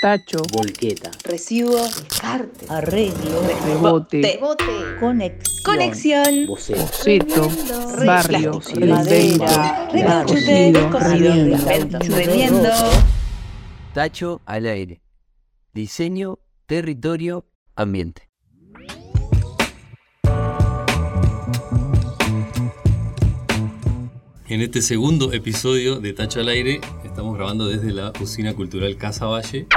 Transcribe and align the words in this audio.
tacho, 0.00 0.38
volqueta, 0.52 1.10
recibo, 1.24 1.76
descarte, 1.76 2.66
arreglo, 2.68 3.42
rebote, 3.64 4.22
rebote, 4.22 4.64
conexión, 4.98 5.62
conexión, 5.64 6.46
boceto, 6.46 7.50
barrio, 8.06 8.60
madera, 8.86 9.88
roto. 9.92 10.34
Tacho 13.92 14.40
al 14.46 14.66
aire. 14.66 15.02
Diseño, 15.74 16.38
territorio, 16.66 17.46
ambiente. 17.76 18.30
En 24.50 24.62
este 24.62 24.82
segundo 24.82 25.32
episodio 25.32 26.00
de 26.00 26.12
Tacho 26.12 26.40
al 26.40 26.48
Aire 26.48 26.80
estamos 27.04 27.36
grabando 27.36 27.68
desde 27.68 27.92
la 27.92 28.12
Usina 28.20 28.52
Cultural 28.52 28.96
Casa 28.96 29.26
Valle 29.26 29.68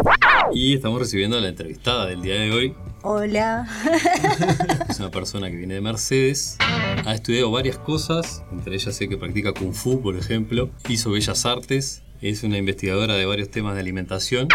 y 0.53 0.73
estamos 0.73 0.99
recibiendo 0.99 1.37
a 1.37 1.41
la 1.41 1.49
entrevistada 1.49 2.07
del 2.07 2.21
día 2.21 2.35
de 2.35 2.51
hoy. 2.51 2.73
Hola. 3.01 3.67
Es 4.89 4.99
una 4.99 5.09
persona 5.09 5.49
que 5.49 5.55
viene 5.55 5.73
de 5.73 5.81
Mercedes, 5.81 6.57
ha 6.59 7.13
estudiado 7.15 7.49
varias 7.49 7.77
cosas, 7.77 8.43
entre 8.51 8.75
ellas 8.75 8.95
sé 8.95 9.09
que 9.09 9.17
practica 9.17 9.51
Kung 9.51 9.73
Fu, 9.73 10.01
por 10.01 10.15
ejemplo, 10.15 10.69
hizo 10.87 11.11
Bellas 11.11 11.45
Artes, 11.45 12.03
es 12.21 12.43
una 12.43 12.57
investigadora 12.57 13.15
de 13.15 13.25
varios 13.25 13.49
temas 13.49 13.73
de 13.73 13.81
alimentación. 13.81 14.47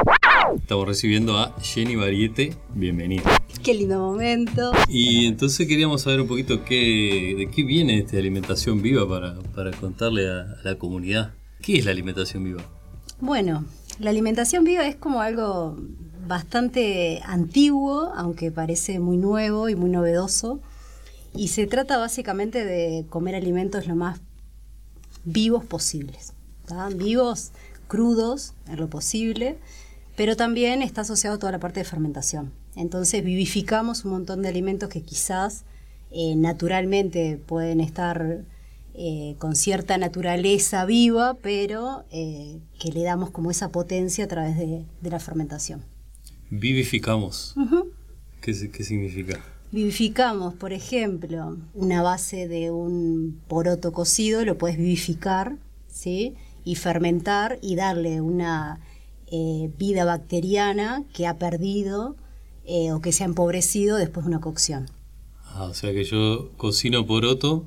Estamos 0.56 0.86
recibiendo 0.86 1.36
a 1.36 1.54
Jenny 1.60 1.96
Variete, 1.96 2.54
bienvenida. 2.74 3.24
Qué 3.62 3.74
lindo 3.74 3.98
momento. 3.98 4.72
Y 4.88 5.26
entonces 5.26 5.66
queríamos 5.66 6.02
saber 6.02 6.20
un 6.20 6.28
poquito 6.28 6.64
qué, 6.64 7.34
de 7.36 7.50
qué 7.50 7.64
viene 7.64 7.98
esta 7.98 8.16
alimentación 8.16 8.80
viva 8.80 9.06
para, 9.08 9.34
para 9.54 9.72
contarle 9.72 10.30
a, 10.30 10.42
a 10.42 10.60
la 10.64 10.76
comunidad. 10.76 11.34
¿Qué 11.60 11.78
es 11.78 11.84
la 11.84 11.90
alimentación 11.90 12.44
viva? 12.44 12.62
Bueno, 13.20 13.64
la 13.98 14.10
alimentación 14.10 14.64
viva 14.64 14.86
es 14.86 14.96
como 14.96 15.20
algo 15.20 15.76
bastante 16.26 17.20
antiguo, 17.24 18.12
aunque 18.14 18.50
parece 18.50 19.00
muy 19.00 19.16
nuevo 19.16 19.68
y 19.68 19.74
muy 19.74 19.90
novedoso. 19.90 20.60
Y 21.34 21.48
se 21.48 21.66
trata 21.66 21.98
básicamente 21.98 22.64
de 22.64 23.06
comer 23.08 23.34
alimentos 23.34 23.86
lo 23.86 23.96
más 23.96 24.20
vivos 25.24 25.64
posibles. 25.64 26.32
Vivos, 26.96 27.52
crudos, 27.86 28.52
en 28.68 28.76
lo 28.76 28.88
posible, 28.88 29.58
pero 30.16 30.36
también 30.36 30.82
está 30.82 31.00
asociado 31.00 31.36
a 31.36 31.38
toda 31.38 31.52
la 31.52 31.60
parte 31.60 31.80
de 31.80 31.84
fermentación. 31.84 32.52
Entonces 32.76 33.24
vivificamos 33.24 34.04
un 34.04 34.12
montón 34.12 34.42
de 34.42 34.48
alimentos 34.48 34.88
que 34.90 35.02
quizás 35.02 35.64
eh, 36.10 36.34
naturalmente 36.36 37.40
pueden 37.46 37.80
estar 37.80 38.44
eh, 39.00 39.36
con 39.38 39.54
cierta 39.54 39.96
naturaleza 39.96 40.84
viva, 40.84 41.34
pero 41.40 42.04
eh, 42.10 42.58
que 42.80 42.90
le 42.90 43.04
damos 43.04 43.30
como 43.30 43.50
esa 43.52 43.70
potencia 43.70 44.24
a 44.24 44.28
través 44.28 44.58
de, 44.58 44.84
de 45.00 45.10
la 45.10 45.20
fermentación. 45.20 45.84
Vivificamos. 46.50 47.54
¿Qué, 48.40 48.54
si- 48.54 48.68
qué 48.70 48.82
significa? 48.84 49.38
Vivificamos, 49.70 50.54
por 50.54 50.72
ejemplo, 50.72 51.58
una 51.74 52.02
base 52.02 52.48
de 52.48 52.70
un 52.70 53.40
poroto 53.48 53.92
cocido, 53.92 54.44
lo 54.44 54.56
puedes 54.56 54.78
vivificar, 54.78 55.56
¿sí? 55.88 56.34
Y 56.64 56.74
fermentar 56.76 57.58
y 57.60 57.76
darle 57.76 58.20
una 58.22 58.80
eh, 59.30 59.70
vida 59.78 60.04
bacteriana 60.06 61.04
que 61.12 61.26
ha 61.26 61.38
perdido 61.38 62.16
eh, 62.64 62.92
o 62.92 63.00
que 63.00 63.12
se 63.12 63.24
ha 63.24 63.26
empobrecido 63.26 63.96
después 63.96 64.24
de 64.24 64.30
una 64.30 64.40
cocción. 64.40 64.86
Ah, 65.44 65.64
o 65.64 65.74
sea 65.74 65.92
que 65.92 66.04
yo 66.04 66.50
cocino 66.56 67.06
poroto 67.06 67.66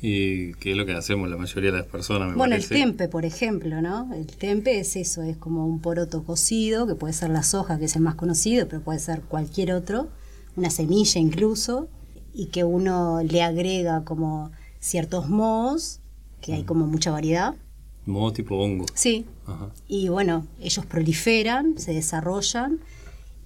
y 0.00 0.52
que 0.54 0.72
es 0.72 0.76
lo 0.76 0.86
que 0.86 0.94
hacemos 0.94 1.28
la 1.28 1.36
mayoría 1.36 1.72
de 1.72 1.78
las 1.78 1.86
personas, 1.86 2.28
me 2.28 2.36
Bueno, 2.36 2.54
el 2.54 2.66
tempe, 2.68 3.08
por 3.08 3.24
ejemplo, 3.24 3.82
¿no? 3.82 4.12
El 4.14 4.26
tempe 4.26 4.78
es 4.78 4.94
eso, 4.94 5.22
es 5.22 5.36
como 5.36 5.66
un 5.66 5.80
poroto 5.80 6.22
cocido, 6.22 6.86
que 6.86 6.94
puede 6.94 7.12
ser 7.12 7.30
la 7.30 7.42
soja, 7.42 7.78
que 7.78 7.86
es 7.86 7.96
el 7.96 8.02
más 8.02 8.14
conocido, 8.14 8.68
pero 8.68 8.80
puede 8.80 9.00
ser 9.00 9.22
cualquier 9.22 9.72
otro, 9.72 10.08
una 10.56 10.70
semilla 10.70 11.20
incluso, 11.20 11.88
y 12.32 12.46
que 12.46 12.62
uno 12.62 13.20
le 13.22 13.42
agrega 13.42 14.04
como 14.04 14.52
ciertos 14.78 15.28
mohos, 15.28 15.98
que 16.40 16.54
hay 16.54 16.62
como 16.62 16.86
mucha 16.86 17.10
variedad. 17.10 17.56
Modo 18.06 18.32
tipo 18.32 18.56
hongo. 18.56 18.86
Sí, 18.94 19.26
Ajá. 19.46 19.70
y 19.88 20.08
bueno, 20.08 20.46
ellos 20.60 20.86
proliferan, 20.86 21.76
se 21.78 21.92
desarrollan 21.92 22.78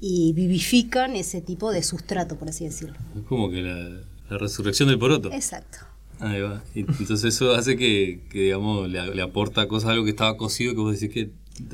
y 0.01 0.35
vivifican 0.35 1.17
ese 1.17 1.41
tipo 1.41 1.73
de 1.73 1.83
sustrato, 1.83 2.37
por 2.37 2.51
así 2.51 2.65
decirlo. 2.65 2.97
Es 3.17 3.23
como 3.23 3.51
que 3.51 3.63
la, 3.63 4.03
la 4.29 4.39
resurrección 4.39 4.89
del 4.91 4.99
poroto. 4.99 5.33
Exacto. 5.33 5.79
Ahí 6.23 6.41
va. 6.41 6.63
Y 6.75 6.81
entonces 6.81 7.25
eso 7.25 7.53
hace 7.53 7.77
que, 7.77 8.21
que, 8.31 8.43
digamos, 8.43 8.89
le, 8.89 9.15
le 9.15 9.23
aporta 9.23 9.67
cosas 9.67 9.91
a 9.91 9.93
algo 9.93 10.05
que 10.05 10.11
estaba 10.11 10.37
cocido 10.37 10.73
que 10.75 10.81
vos 10.81 10.99
decís 10.99 11.13
que... 11.13 11.31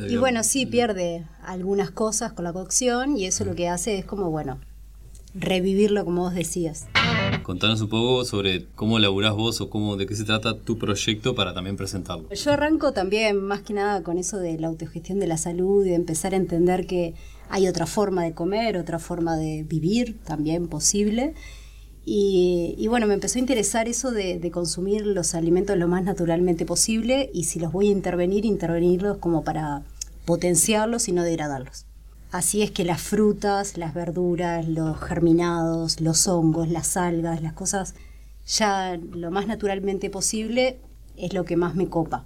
Y 0.09 0.17
bueno, 0.17 0.43
sí, 0.43 0.67
pierde 0.67 1.25
algunas 1.45 1.91
cosas 1.91 2.33
con 2.33 2.45
la 2.45 2.53
cocción 2.53 3.17
y 3.17 3.27
eso 3.27 3.45
lo 3.45 3.55
que 3.55 3.69
hace 3.69 3.99
es 3.99 4.05
como, 4.05 4.31
bueno, 4.31 4.59
revivirlo 5.35 6.05
como 6.05 6.23
vos 6.23 6.35
decías. 6.35 6.87
Contanos 7.43 7.81
un 7.81 7.89
poco 7.89 8.25
sobre 8.25 8.67
cómo 8.75 8.99
laburás 8.99 9.35
vos 9.35 9.61
o 9.61 9.71
cómo, 9.71 9.97
de 9.97 10.07
qué 10.07 10.17
se 10.17 10.25
trata 10.25 10.59
tu 10.59 10.79
proyecto 10.79 11.35
para 11.35 11.55
también 11.55 11.77
presentarlo. 11.77 12.29
Yo 12.31 12.53
arranco 12.53 12.93
también 12.93 13.41
más 13.41 13.61
que 13.61 13.75
nada 13.75 14.03
con 14.03 14.19
eso 14.19 14.39
de 14.39 14.59
la 14.59 14.69
autogestión 14.69 15.21
de 15.21 15.27
la 15.27 15.37
salud 15.37 15.85
y 15.85 15.91
de 15.91 15.95
empezar 15.95 16.35
a 16.35 16.37
entender 16.37 16.87
que 16.87 17.15
hay 17.49 17.69
otra 17.69 17.87
forma 17.87 18.25
de 18.25 18.33
comer, 18.33 18.77
otra 18.77 18.99
forma 18.99 19.37
de 19.37 19.63
vivir 19.63 20.19
también 20.25 20.69
posible. 20.69 21.35
Y, 22.11 22.75
y 22.79 22.87
bueno, 22.87 23.07
me 23.07 23.13
empezó 23.13 23.39
a 23.39 23.41
interesar 23.41 23.87
eso 23.87 24.11
de, 24.13 24.39
de 24.39 24.51
consumir 24.51 25.07
los 25.07 25.35
alimentos 25.35 25.77
lo 25.77 25.89
más 25.89 26.05
naturalmente 26.05 26.65
posible 26.65 27.29
y 27.35 27.45
si 27.45 27.61
los 27.61 27.71
voy 27.71 27.89
a 27.89 27.93
intervenir, 27.93 28.47
intervenirlos 28.47 29.19
como 29.19 29.45
para 29.45 29.83
potenciarlos 30.25 31.09
y 31.09 31.13
no 31.13 31.23
degradarlos. 31.23 31.85
Así 32.31 32.63
es 32.63 32.71
que 32.71 32.87
las 32.87 33.03
frutas, 33.03 33.77
las 33.77 33.93
verduras, 33.93 34.67
los 34.67 34.99
germinados, 34.99 36.01
los 36.01 36.27
hongos, 36.29 36.71
las 36.71 36.97
algas, 36.97 37.43
las 37.43 37.53
cosas 37.53 37.95
ya 38.47 38.99
lo 39.13 39.31
más 39.31 39.47
naturalmente 39.47 40.09
posible 40.09 40.79
es 41.19 41.35
lo 41.35 41.45
que 41.45 41.57
más 41.57 41.75
me 41.75 41.89
copa. 41.89 42.25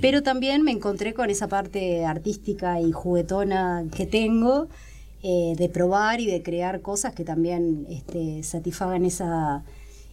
Pero 0.00 0.24
también 0.24 0.62
me 0.62 0.72
encontré 0.72 1.14
con 1.14 1.30
esa 1.30 1.46
parte 1.46 2.04
artística 2.04 2.80
y 2.80 2.90
juguetona 2.90 3.84
que 3.94 4.04
tengo 4.04 4.66
eh, 5.22 5.54
de 5.56 5.68
probar 5.68 6.20
y 6.20 6.26
de 6.26 6.42
crear 6.42 6.80
cosas 6.80 7.14
que 7.14 7.24
también 7.24 7.86
este, 7.88 8.42
satisfagan 8.42 9.04
esa 9.04 9.64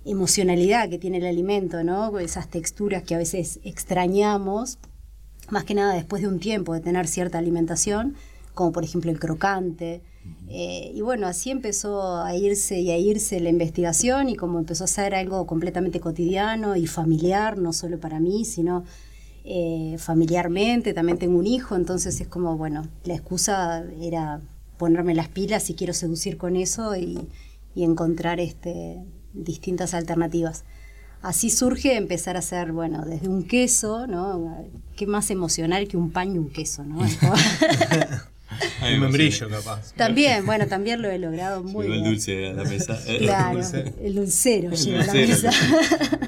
emocionalidad 0.06 0.90
que 0.90 1.00
tiene 1.00 1.18
el 1.18 1.25
alimento, 1.25 1.84
¿no? 1.84 2.20
Esas 2.20 2.47
texturas 2.47 3.03
que 3.03 3.16
a 3.16 3.18
veces 3.18 3.59
extrañamos, 3.64 4.78
más 5.50 5.64
que 5.64 5.74
nada 5.74 5.94
después 5.94 6.22
de 6.22 6.28
un 6.28 6.40
tiempo 6.40 6.74
de 6.74 6.81
tener 6.81 7.08
cierta 7.08 7.40
alimentación, 7.40 8.16
como 8.53 8.72
por 8.72 8.84
ejemplo 8.84 9.09
el 9.09 9.20
crocante. 9.20 10.02
Eh, 10.47 10.92
y 10.94 11.02
bueno, 11.02 11.26
así 11.26 11.50
empezó 11.50 12.18
a 12.18 12.36
irse 12.36 12.80
y 12.80 12.91
a 12.91 12.97
irse 12.97 13.40
la 13.40 13.50
investigación 13.50 14.30
y 14.30 14.36
como 14.36 14.59
empezó 14.59 14.84
a 14.84 14.88
ser 14.88 15.16
algo 15.16 15.47
completamente 15.47 16.00
cotidiano 16.00 16.76
y 16.76 16.86
familiar, 16.86 17.58
no 17.58 17.74
solo 17.74 18.00
para 18.00 18.20
mí, 18.20 18.46
sino 18.46 18.84
eh, 19.44 19.96
familiarmente, 19.97 20.94
también 20.94 21.18
tengo 21.18 21.40
un 21.40 21.47
hijo, 21.47 21.76
entonces 21.76 22.22
es 22.22 22.28
como, 22.28 22.58
bueno, 22.58 22.88
la 23.06 23.16
excusa 23.16 23.84
era 24.00 24.41
ponerme 24.79 25.13
las 25.13 25.28
pilas 25.28 25.62
si 25.62 25.75
quiero 25.75 25.94
seducir 25.94 26.38
con 26.38 26.56
eso 26.56 26.95
y, 26.95 27.19
y 27.75 27.84
encontrar 27.84 28.40
este, 28.40 28.97
distintas 29.34 29.94
alternativas. 29.94 30.63
Así 31.22 31.50
surge 31.50 31.97
empezar 31.97 32.38
a 32.38 32.40
hacer, 32.40 32.72
bueno, 32.72 33.03
desde 33.06 33.28
un 33.28 33.44
queso, 33.44 34.07
¿no? 34.07 34.66
Qué 34.95 35.06
más 35.06 35.29
emocional 35.29 35.88
que 35.88 35.97
un 35.97 36.12
pan 36.12 36.34
y 36.34 36.38
un 36.40 36.50
queso, 36.50 36.84
¿no? 36.84 36.97
Un 38.81 39.00
membrillo, 39.00 39.47
capaz. 39.47 39.94
también, 39.95 40.44
bueno, 40.45 40.66
también 40.66 41.01
lo 41.03 41.09
he 41.11 41.19
logrado 41.19 41.61
muy 41.63 41.84
Llegó 41.84 41.94
el 41.94 42.01
bien. 42.01 42.13
dulce 42.13 42.47
a 42.50 42.53
la 42.53 42.63
mesa. 42.63 42.97
Claro, 43.19 43.59
el 44.01 44.16
dulcero 44.16 44.72
El 44.72 44.78
llegó 44.78 45.01
a 45.01 45.06
la 45.06 45.13
mesa. 45.13 45.51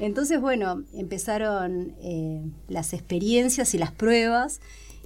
Entonces, 0.00 0.40
bueno, 0.40 0.84
empezaron 0.94 1.94
eh, 2.00 2.42
las 2.68 2.92
experiencias 2.92 3.74
y 3.74 3.78
las 3.78 3.90
pruebas, 3.90 4.60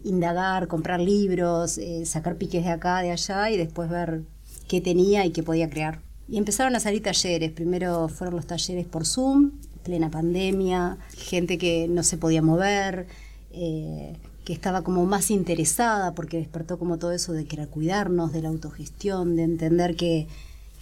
indagar, 0.07 0.69
comprar 0.69 1.01
libros, 1.01 1.79
eh, 1.79 2.07
sacar 2.07 2.37
piques 2.37 2.65
de 2.65 2.71
acá, 2.71 3.03
de 3.03 3.11
allá 3.11 3.51
y 3.51 3.57
después 3.57 3.91
ver 3.91 4.23
qué 4.69 4.81
tenía 4.81 5.27
y 5.27 5.31
qué 5.31 5.43
podía 5.43 5.69
crear. 5.69 6.01
Y 6.29 6.39
empezaron 6.39 6.75
a 6.75 6.81
salir 6.81 7.03
talleres. 7.03 7.53
Primero 7.53 8.09
fueron 8.09 8.37
los 8.37 8.47
talleres 8.47 8.87
por 8.87 9.07
Zoom, 9.07 9.53
plena 9.85 10.11
pandemia, 10.11 10.99
gente 11.17 11.59
que 11.59 11.87
no 11.89 12.03
se 12.03 12.19
podía 12.19 12.43
mover, 12.43 13.07
eh, 13.53 14.17
que 14.45 14.53
estaba 14.53 14.83
como 14.83 15.07
más 15.07 15.31
interesada 15.31 16.15
porque 16.15 16.39
despertó 16.39 16.79
como 16.79 16.99
todo 16.99 17.13
eso 17.13 17.33
de 17.33 17.47
querer 17.47 17.69
cuidarnos, 17.69 18.33
de 18.33 18.43
la 18.43 18.49
autogestión, 18.49 19.35
de 19.37 19.43
entender 19.43 19.97
que, 19.97 20.29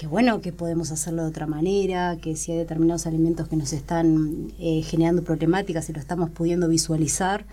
bueno, 0.08 0.42
que 0.42 0.52
podemos 0.52 0.90
hacerlo 0.90 1.22
de 1.22 1.28
otra 1.28 1.46
manera, 1.46 2.18
que 2.20 2.36
si 2.36 2.52
hay 2.52 2.58
determinados 2.58 3.06
alimentos 3.06 3.48
que 3.48 3.56
nos 3.56 3.72
están 3.72 4.52
eh, 4.58 4.82
generando 4.82 5.22
problemáticas 5.22 5.88
y 5.88 5.94
lo 5.94 6.00
estamos 6.00 6.28
pudiendo 6.28 6.68
visualizar, 6.68 7.46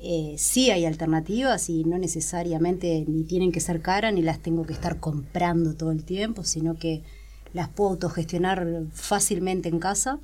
eh, 0.00 0.34
sí 0.38 0.70
hay 0.70 0.84
alternativas 0.84 1.68
y 1.68 1.84
no 1.84 1.98
necesariamente 1.98 3.04
ni 3.08 3.24
tienen 3.24 3.50
que 3.52 3.60
ser 3.60 3.80
caras 3.80 4.12
ni 4.14 4.22
las 4.22 4.38
tengo 4.38 4.64
que 4.64 4.72
estar 4.72 5.00
comprando 5.00 5.74
todo 5.74 5.90
el 5.90 6.04
tiempo, 6.04 6.44
sino 6.44 6.78
que 6.78 7.02
las 7.52 7.68
puedo 7.68 7.90
autogestionar 7.90 8.84
fácilmente 8.92 9.68
en 9.68 9.80
casa. 9.80 10.18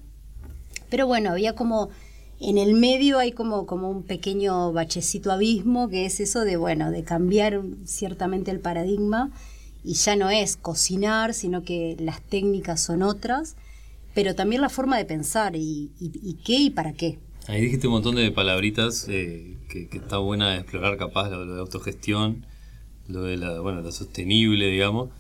Pero 0.91 1.07
bueno, 1.07 1.31
había 1.31 1.55
como 1.55 1.91
En 2.41 2.59
el 2.59 2.75
medio 2.75 3.19
hay 3.19 3.33
como, 3.33 3.65
como 3.65 3.89
un 3.89 4.03
pequeño 4.03 4.73
bachecito 4.73 5.31
abismo, 5.33 5.89
que 5.89 6.05
es 6.05 6.21
eso 6.21 6.41
de, 6.45 6.57
bueno, 6.57 6.91
de 6.91 7.05
cambiar 7.05 7.63
ciertamente 7.85 8.51
el 8.51 8.61
paradigma 8.61 9.31
y 9.85 9.95
ya 9.95 10.17
no 10.17 10.31
es 10.31 10.57
cocinar, 10.57 11.35
sino 11.35 11.63
que 11.63 11.97
las 12.01 12.21
técnicas 12.23 12.81
son 12.81 13.03
otras, 13.03 13.57
pero 14.15 14.35
también 14.35 14.63
la 14.63 14.69
forma 14.69 14.99
de 14.99 15.05
pensar 15.05 15.55
y, 15.57 15.91
qué 16.45 16.55
y 16.55 16.71
para 16.71 16.93
qué. 16.93 17.19
Ahí 17.47 17.61
dijiste 17.61 17.87
un 17.87 17.95
montón 17.95 18.15
de 18.15 18.31
palabritas 18.31 19.07
eh, 19.09 19.57
que, 19.69 19.89
está 19.93 20.19
buena 20.19 20.51
de 20.51 20.59
explorar 20.61 20.97
capaz, 20.97 21.31
lo, 21.31 21.45
lo 21.45 21.55
de 21.55 21.61
autogestión, 21.61 22.47
lo 23.07 23.23
de 23.23 23.37
la, 23.37 23.61
bueno, 23.61 23.83
lo 23.83 23.93
sostenible, 23.93 24.69
digamos, 24.69 25.11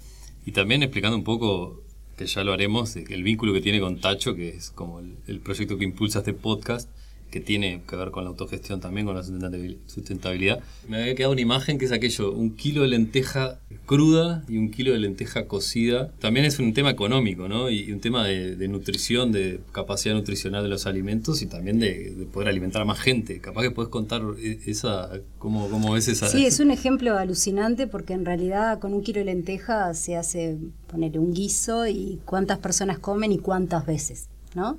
y 0.46 0.52
también 0.52 0.82
explicando 0.82 1.16
un 1.16 1.24
poco, 1.24 1.82
que 2.16 2.26
ya 2.26 2.44
lo 2.44 2.52
haremos, 2.52 2.96
el 2.96 3.22
vínculo 3.22 3.52
que 3.52 3.60
tiene 3.60 3.80
con 3.80 4.00
Tacho, 4.00 4.34
que 4.34 4.50
es 4.50 4.70
como 4.70 5.00
el 5.00 5.40
proyecto 5.40 5.76
que 5.76 5.84
impulsa 5.84 6.20
este 6.20 6.32
podcast, 6.32 6.88
que 7.34 7.40
tiene 7.40 7.80
que 7.88 7.96
ver 7.96 8.12
con 8.12 8.22
la 8.22 8.30
autogestión 8.30 8.78
también, 8.78 9.06
con 9.06 9.16
la 9.16 9.24
sustentabil- 9.24 9.78
sustentabilidad. 9.88 10.60
Me 10.88 10.98
había 11.00 11.16
quedado 11.16 11.32
una 11.32 11.40
imagen 11.40 11.78
que 11.78 11.84
es 11.86 11.90
aquello, 11.90 12.30
un 12.30 12.54
kilo 12.54 12.82
de 12.82 12.88
lenteja 12.88 13.58
cruda 13.86 14.44
y 14.48 14.56
un 14.56 14.70
kilo 14.70 14.92
de 14.92 15.00
lenteja 15.00 15.48
cocida. 15.48 16.12
También 16.20 16.46
es 16.46 16.60
un 16.60 16.72
tema 16.74 16.90
económico, 16.90 17.48
¿no? 17.48 17.70
Y, 17.70 17.90
un 17.90 17.98
tema 17.98 18.24
de, 18.24 18.68
nutrición, 18.68 19.32
de 19.32 19.58
capacidad 19.72 20.14
nutricional 20.14 20.62
de 20.62 20.68
los 20.68 20.86
alimentos 20.86 21.42
y 21.42 21.46
también 21.46 21.80
de, 21.80 22.14
de 22.14 22.24
poder 22.24 22.50
alimentar 22.50 22.82
a 22.82 22.84
más 22.84 23.00
gente. 23.00 23.40
Capaz 23.40 23.62
que 23.62 23.72
puedes 23.72 23.90
contar 23.90 24.22
e- 24.40 24.60
esa, 24.66 25.10
cómo, 25.40 25.68
cómo 25.68 25.94
ves 25.94 26.06
esa... 26.06 26.28
Sí, 26.28 26.46
es 26.46 26.60
un 26.60 26.70
ejemplo 26.70 27.18
alucinante 27.18 27.88
porque 27.88 28.12
en 28.12 28.24
realidad 28.24 28.78
con 28.78 28.94
un 28.94 29.02
kilo 29.02 29.18
de 29.18 29.24
lenteja 29.24 29.92
se 29.94 30.14
hace 30.14 30.56
poner 30.86 31.18
un 31.18 31.34
guiso 31.34 31.88
y 31.88 32.20
cuántas 32.26 32.58
personas 32.58 33.00
comen 33.00 33.32
y 33.32 33.38
cuántas 33.38 33.86
veces, 33.86 34.28
¿no? 34.54 34.78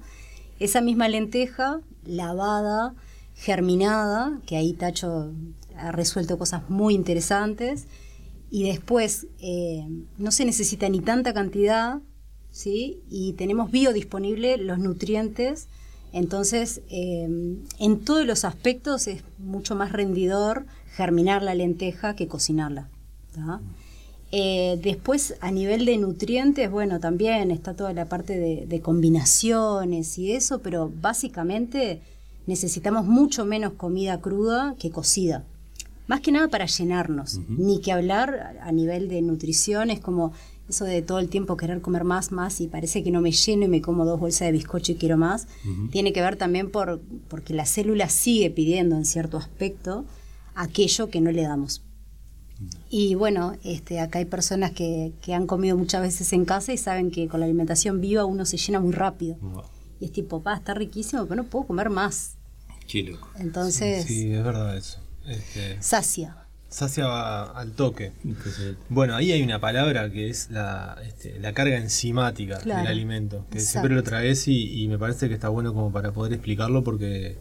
Esa 0.58 0.80
misma 0.80 1.10
lenteja 1.10 1.82
lavada, 2.06 2.96
germinada, 3.36 4.40
que 4.46 4.58
ahí 4.58 4.74
Tacho 4.74 5.34
ha 5.78 5.92
resuelto 5.92 6.38
cosas 6.38 6.70
muy 6.70 6.94
interesantes, 6.96 7.88
y 8.50 8.64
después 8.64 9.28
eh, 9.40 9.86
no 10.18 10.32
se 10.32 10.46
necesita 10.46 10.88
ni 10.88 11.00
tanta 11.00 11.34
cantidad, 11.34 12.00
¿sí? 12.52 13.02
Y 13.10 13.34
tenemos 13.34 13.72
biodisponible 13.72 14.58
los 14.58 14.80
nutrientes, 14.80 15.68
entonces 16.14 16.82
eh, 16.90 17.28
en 17.80 18.00
todos 18.06 18.26
los 18.26 18.46
aspectos 18.46 19.08
es 19.08 19.24
mucho 19.38 19.76
más 19.76 19.92
rendidor 19.92 20.66
germinar 20.96 21.44
la 21.44 21.56
lenteja 21.56 22.16
que 22.16 22.28
cocinarla. 22.28 22.88
Eh, 24.38 24.78
después, 24.84 25.36
a 25.40 25.50
nivel 25.50 25.86
de 25.86 25.98
nutrientes, 25.98 26.70
bueno, 26.70 27.00
también 27.00 27.52
está 27.52 27.74
toda 27.74 27.94
la 27.94 28.10
parte 28.10 28.38
de, 28.38 28.66
de 28.66 28.82
combinaciones 28.82 30.18
y 30.18 30.34
eso, 30.34 30.60
pero 30.60 30.92
básicamente 31.02 32.02
necesitamos 32.46 33.06
mucho 33.06 33.46
menos 33.46 33.72
comida 33.74 34.20
cruda 34.20 34.76
que 34.78 34.92
cocida. 34.92 35.46
Más 36.08 36.20
que 36.20 36.34
nada 36.34 36.50
para 36.50 36.66
llenarnos, 36.66 37.40
ni 37.48 37.80
que 37.80 37.94
hablar 37.94 38.60
a 38.62 38.68
a 38.68 38.72
nivel 38.74 39.08
de 39.08 39.22
nutrición, 39.22 39.90
es 39.90 40.02
como 40.02 40.34
eso 40.68 40.84
de 40.84 41.02
todo 41.02 41.20
el 41.20 41.30
tiempo 41.30 41.56
querer 41.56 41.80
comer 41.80 42.04
más, 42.04 42.34
más 42.34 42.60
y 42.60 42.68
parece 42.68 43.04
que 43.04 43.12
no 43.12 43.22
me 43.22 43.32
lleno 43.32 43.64
y 43.64 43.68
me 43.70 43.82
como 43.82 44.04
dos 44.04 44.20
bolsas 44.20 44.48
de 44.48 44.52
bizcocho 44.52 44.92
y 44.92 44.96
quiero 44.96 45.16
más. 45.16 45.48
Tiene 45.92 46.12
que 46.12 46.22
ver 46.22 46.36
también 46.36 46.72
por, 46.72 47.00
porque 47.30 47.54
la 47.54 47.66
célula 47.66 48.10
sigue 48.10 48.50
pidiendo 48.50 48.98
en 48.98 49.06
cierto 49.06 49.38
aspecto 49.38 50.04
aquello 50.56 51.10
que 51.10 51.22
no 51.22 51.32
le 51.32 51.44
damos. 51.44 51.85
Y 52.90 53.16
bueno, 53.16 53.56
este, 53.64 54.00
acá 54.00 54.20
hay 54.20 54.26
personas 54.26 54.72
que, 54.72 55.12
que 55.22 55.34
han 55.34 55.46
comido 55.48 55.76
muchas 55.78 56.02
veces 56.02 56.32
en 56.34 56.46
casa 56.46 56.72
y 56.74 56.78
saben 56.78 57.12
que 57.12 57.28
con 57.28 57.40
la 57.42 57.46
alimentación 57.46 58.00
viva 58.02 58.26
uno 58.26 58.46
se 58.46 58.58
llena 58.58 58.80
muy 58.80 58.94
rápido. 58.94 59.38
Y 60.00 60.06
es 60.06 60.12
tipo, 60.12 60.42
pa, 60.42 60.56
está 60.56 60.74
riquísimo, 60.74 61.26
pero 61.26 61.44
no 61.44 61.50
puedo 61.50 61.68
comer 61.68 61.90
más. 61.90 62.36
Qué 62.88 63.04
loco. 63.04 63.28
Entonces, 63.40 64.06
Sí, 64.06 64.32
es 64.34 64.44
verdad 64.44 64.78
eso. 64.78 65.00
Este, 65.28 65.82
sacia. 65.82 66.38
sacia 66.70 67.08
va 67.08 67.44
al 67.60 67.72
toque. 67.72 68.12
Bueno, 68.90 69.16
ahí 69.16 69.32
hay 69.32 69.42
una 69.42 69.60
palabra 69.60 70.10
que 70.12 70.30
es 70.30 70.50
la, 70.52 70.98
este, 71.06 71.40
la 71.40 71.52
carga 71.54 71.78
enzimática 71.78 72.60
Claro. 72.60 72.82
del 72.82 72.92
alimento, 72.92 73.46
que 73.50 73.58
Exacto. 73.58 73.72
siempre 73.72 73.96
lo 73.96 74.04
traes 74.04 74.48
y, 74.48 74.82
y 74.84 74.88
me 74.88 74.98
parece 75.00 75.28
que 75.28 75.34
está 75.34 75.50
bueno 75.50 75.74
como 75.74 75.92
para 75.92 76.12
poder 76.14 76.32
explicarlo 76.34 76.84
porque 76.84 77.38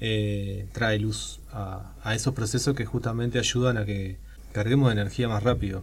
eh, 0.00 0.68
trae 0.72 0.98
luz 0.98 1.40
a, 1.50 1.92
a 2.02 2.14
esos 2.14 2.34
procesos 2.34 2.74
que 2.76 2.84
justamente 2.86 3.38
ayudan 3.38 3.76
a 3.78 3.84
que 3.84 4.16
carguemos 4.52 4.88
de 4.88 5.00
energía 5.00 5.28
más 5.28 5.42
rápido. 5.42 5.82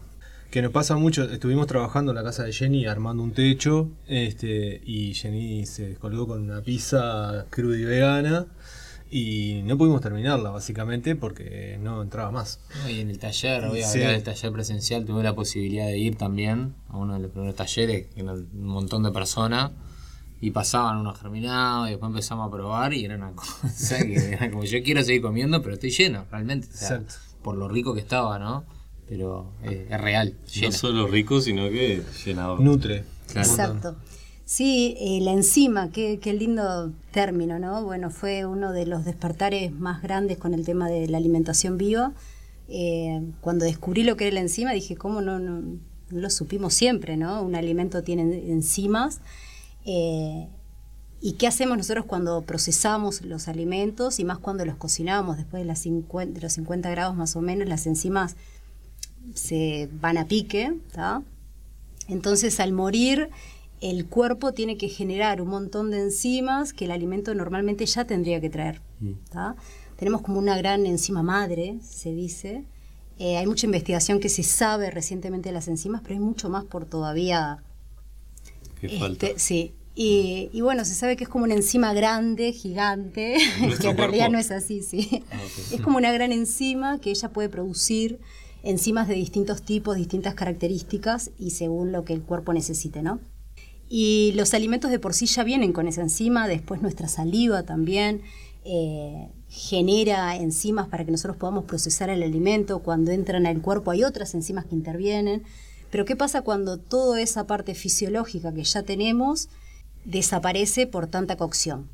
Que 0.51 0.61
nos 0.61 0.71
pasa 0.71 0.95
mucho, 0.95 1.23
estuvimos 1.29 1.67
trabajando 1.67 2.11
en 2.11 2.15
la 2.15 2.23
casa 2.23 2.43
de 2.43 2.53
Jenny 2.53 2.85
armando 2.85 3.23
un 3.23 3.31
techo 3.33 3.89
este, 4.07 4.81
y 4.85 5.13
Jenny 5.13 5.65
se 5.65 5.87
descolgó 5.89 6.27
con 6.27 6.41
una 6.43 6.61
pizza 6.61 7.45
cruda 7.49 7.77
y 7.77 7.83
vegana 7.83 8.45
y 9.11 9.61
no 9.65 9.77
pudimos 9.77 10.01
terminarla 10.01 10.51
básicamente 10.51 11.15
porque 11.15 11.77
no 11.81 12.01
entraba 12.01 12.31
más. 12.31 12.59
Y 12.89 13.01
en 13.01 13.09
el 13.09 13.19
taller, 13.19 13.67
voy 13.67 13.81
a 13.81 13.87
Sí. 13.87 13.97
hablar 13.99 14.13
del 14.13 14.23
taller 14.23 14.51
presencial, 14.53 15.03
tuve 15.05 15.23
la 15.23 15.35
posibilidad 15.35 15.87
de 15.87 15.97
ir 15.97 16.15
también 16.15 16.73
a 16.89 16.97
uno 16.97 17.15
de 17.15 17.19
los 17.19 17.31
primeros 17.31 17.55
talleres, 17.55 18.07
que 18.15 18.23
un 18.23 18.47
montón 18.53 19.03
de 19.03 19.11
personas, 19.11 19.71
y 20.41 20.51
pasaban 20.51 20.97
unos 20.97 21.19
germinados, 21.19 21.87
y 21.87 21.91
después 21.91 22.09
empezamos 22.09 22.47
a 22.47 22.51
probar, 22.51 22.93
y 22.93 23.03
era 23.05 23.15
una 23.15 23.31
cosa 23.35 23.97
que 23.99 24.15
era 24.33 24.49
como 24.51 24.63
yo 24.63 24.81
quiero 24.83 25.03
seguir 25.03 25.21
comiendo, 25.21 25.61
pero 25.61 25.75
estoy 25.75 25.91
lleno, 25.91 26.25
realmente. 26.31 26.67
O 26.67 26.77
sea, 26.77 26.97
Exacto. 26.97 27.15
Por 27.45 27.55
lo 27.55 27.67
rico 27.67 27.93
que 27.93 27.99
estaba, 27.99 28.39
¿no? 28.39 28.63
Pero 29.07 29.51
eh, 29.63 29.87
es 29.87 30.01
real, 30.01 30.35
No 30.63 30.71
solo 30.71 31.05
rico, 31.05 31.41
sino 31.41 31.69
que 31.69 32.01
llenador. 32.25 32.59
Nutre. 32.59 33.03
Claro. 33.31 33.47
Exacto. 33.47 33.95
Sí, 34.45 34.97
eh, 34.99 35.19
la 35.21 35.31
enzima, 35.31 35.91
qué, 35.91 36.17
qué 36.19 36.33
lindo 36.33 36.91
término, 37.11 37.59
¿no? 37.59 37.83
Bueno, 37.83 38.09
fue 38.09 38.47
uno 38.47 38.71
de 38.73 38.87
los 38.87 39.05
despertares 39.05 39.71
más 39.71 40.01
grandes 40.01 40.39
con 40.39 40.55
el 40.55 40.65
tema 40.65 40.89
de 40.89 41.07
la 41.07 41.17
alimentación 41.17 41.77
viva. 41.77 42.13
Eh, 42.67 43.21
cuando 43.41 43.65
descubrí 43.65 44.03
lo 44.03 44.17
que 44.17 44.25
era 44.25 44.33
la 44.33 44.41
enzima, 44.41 44.71
dije, 44.71 44.95
¿cómo 44.95 45.21
no, 45.21 45.37
no, 45.37 45.61
no 45.61 45.79
lo 46.09 46.29
supimos 46.31 46.73
siempre, 46.73 47.15
¿no? 47.15 47.43
Un 47.43 47.55
alimento 47.55 48.01
tiene 48.01 48.23
enzimas. 48.51 49.21
Eh, 49.85 50.47
¿Y 51.21 51.33
qué 51.33 51.47
hacemos 51.47 51.77
nosotros 51.77 52.05
cuando 52.05 52.41
procesamos 52.41 53.21
los 53.21 53.47
alimentos 53.47 54.19
y 54.19 54.25
más 54.25 54.37
cuando 54.37 54.65
los 54.65 54.75
cocinamos 54.75 55.37
después 55.37 55.63
de, 55.63 55.65
las 55.65 55.79
50 55.79 56.33
de 56.33 56.41
los 56.41 56.53
50 56.53 56.89
grados 56.91 57.15
más 57.15 57.35
o 57.35 57.41
menos? 57.41 57.67
Las 57.67 57.87
enzimas 57.87 58.35
se 59.33 59.89
van 59.93 60.17
a 60.17 60.27
pique, 60.27 60.75
¿tá? 60.91 61.23
Entonces, 62.07 62.59
al 62.59 62.73
morir, 62.73 63.29
el 63.81 64.05
cuerpo 64.05 64.53
tiene 64.53 64.77
que 64.77 64.87
generar 64.89 65.41
un 65.41 65.49
montón 65.49 65.91
de 65.91 66.01
enzimas 66.01 66.73
que 66.73 66.85
el 66.85 66.91
alimento 66.91 67.33
normalmente 67.33 67.85
ya 67.85 68.05
tendría 68.05 68.39
que 68.39 68.49
traer. 68.49 68.81
¿tá? 69.29 69.55
Tenemos 69.97 70.21
como 70.21 70.39
una 70.39 70.57
gran 70.57 70.85
enzima 70.85 71.23
madre, 71.23 71.77
se 71.81 72.11
dice. 72.11 72.63
Eh, 73.17 73.37
hay 73.37 73.47
mucha 73.47 73.65
investigación 73.65 74.19
que 74.19 74.29
se 74.29 74.43
sabe 74.43 74.91
recientemente 74.91 75.49
de 75.49 75.53
las 75.53 75.67
enzimas, 75.67 76.01
pero 76.01 76.15
hay 76.15 76.19
mucho 76.19 76.49
más 76.49 76.65
por 76.65 76.85
todavía. 76.85 77.63
Que 78.79 78.87
este, 78.87 78.99
falta. 78.99 79.27
sí. 79.37 79.73
Y, 79.95 80.49
y 80.51 80.59
bueno, 80.61 80.83
se 80.83 80.93
sabe 80.93 81.15
que 81.15 81.23
es 81.23 81.29
como 81.29 81.45
una 81.45 81.53
enzima 81.53 81.93
grande, 81.93 82.51
gigante, 82.51 83.37
¿Nuestro 83.61 83.79
que 83.81 83.89
en 83.91 83.97
realidad 83.97 84.25
cuerpo? 84.25 84.33
no 84.33 84.39
es 84.39 84.51
así, 84.51 84.81
sí. 84.81 85.23
Ah. 85.31 85.39
Es 85.71 85.81
como 85.81 85.97
una 85.97 86.11
gran 86.11 86.33
enzima 86.33 86.99
que 86.99 87.11
ella 87.11 87.29
puede 87.29 87.47
producir 87.47 88.19
enzimas 88.63 89.07
de 89.07 89.13
distintos 89.13 89.61
tipos, 89.61 89.95
distintas 89.95 90.33
características 90.33 91.31
y 91.37 91.51
según 91.51 91.91
lo 91.91 92.03
que 92.03 92.13
el 92.13 92.23
cuerpo 92.23 92.51
necesite, 92.51 93.01
¿no? 93.01 93.19
Y 93.87 94.33
los 94.35 94.53
alimentos 94.53 94.91
de 94.91 94.99
por 94.99 95.13
sí 95.13 95.27
ya 95.27 95.43
vienen 95.43 95.71
con 95.71 95.87
esa 95.87 96.01
enzima, 96.01 96.47
después 96.47 96.81
nuestra 96.81 97.07
saliva 97.07 97.63
también 97.63 98.21
eh, 98.65 99.29
genera 99.47 100.35
enzimas 100.35 100.87
para 100.87 101.05
que 101.05 101.11
nosotros 101.11 101.37
podamos 101.37 101.65
procesar 101.65 102.09
el 102.09 102.23
alimento. 102.23 102.79
Cuando 102.79 103.11
entran 103.11 103.45
al 103.45 103.61
cuerpo 103.61 103.91
hay 103.91 104.03
otras 104.03 104.33
enzimas 104.33 104.65
que 104.65 104.75
intervienen. 104.75 105.43
Pero 105.91 106.03
¿qué 106.03 106.15
pasa 106.15 106.41
cuando 106.41 106.77
toda 106.77 107.21
esa 107.21 107.45
parte 107.45 107.75
fisiológica 107.75 108.51
que 108.53 108.63
ya 108.63 108.81
tenemos 108.81 109.49
desaparece 110.05 110.87
por 110.87 111.07
tanta 111.07 111.35
cocción? 111.35 111.89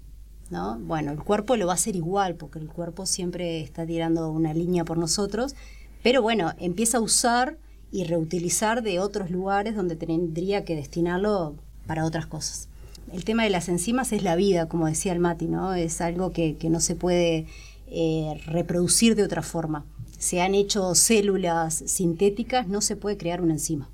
¿no? 0.52 0.78
Bueno, 0.80 1.12
el 1.12 1.24
cuerpo 1.24 1.56
lo 1.56 1.66
va 1.66 1.74
a 1.74 1.76
hacer 1.76 1.96
igual, 1.96 2.36
porque 2.36 2.60
el 2.60 2.68
cuerpo 2.68 3.06
siempre 3.06 3.62
está 3.62 3.86
tirando 3.86 4.30
una 4.30 4.54
línea 4.54 4.84
por 4.84 4.98
nosotros, 4.98 5.56
pero 6.04 6.22
bueno, 6.22 6.52
empieza 6.60 6.98
a 6.98 7.02
usar 7.02 7.58
y 7.92 8.04
reutilizar 8.04 8.84
de 8.84 9.00
otros 9.00 9.32
lugares 9.32 9.76
donde 9.76 9.96
tendría 9.96 10.64
que 10.66 10.76
destinarlo 10.76 11.56
para 11.88 12.06
otras 12.06 12.26
cosas. 12.26 12.68
El 13.12 13.26
tema 13.26 13.44
de 13.44 13.50
las 13.50 13.68
enzimas 13.70 14.12
es 14.12 14.24
la 14.24 14.36
vida, 14.36 14.68
como 14.68 14.88
decía 14.88 15.14
el 15.14 15.20
Mati, 15.20 15.48
¿no? 15.48 15.74
Es 15.74 16.02
algo 16.02 16.32
que, 16.32 16.58
no 16.70 16.80
se 16.80 16.96
puede 16.96 17.48
eh, 17.88 18.42
reproducir 18.46 19.16
de 19.16 19.24
otra 19.24 19.42
forma. 19.42 19.86
Se 20.18 20.42
han 20.42 20.54
hecho 20.54 20.96
células 20.96 21.84
sintéticas, 21.86 22.68
no 22.68 22.82
se 22.82 22.96
puede 22.96 23.18
crear 23.18 23.42
una 23.42 23.54
enzima. 23.54 23.90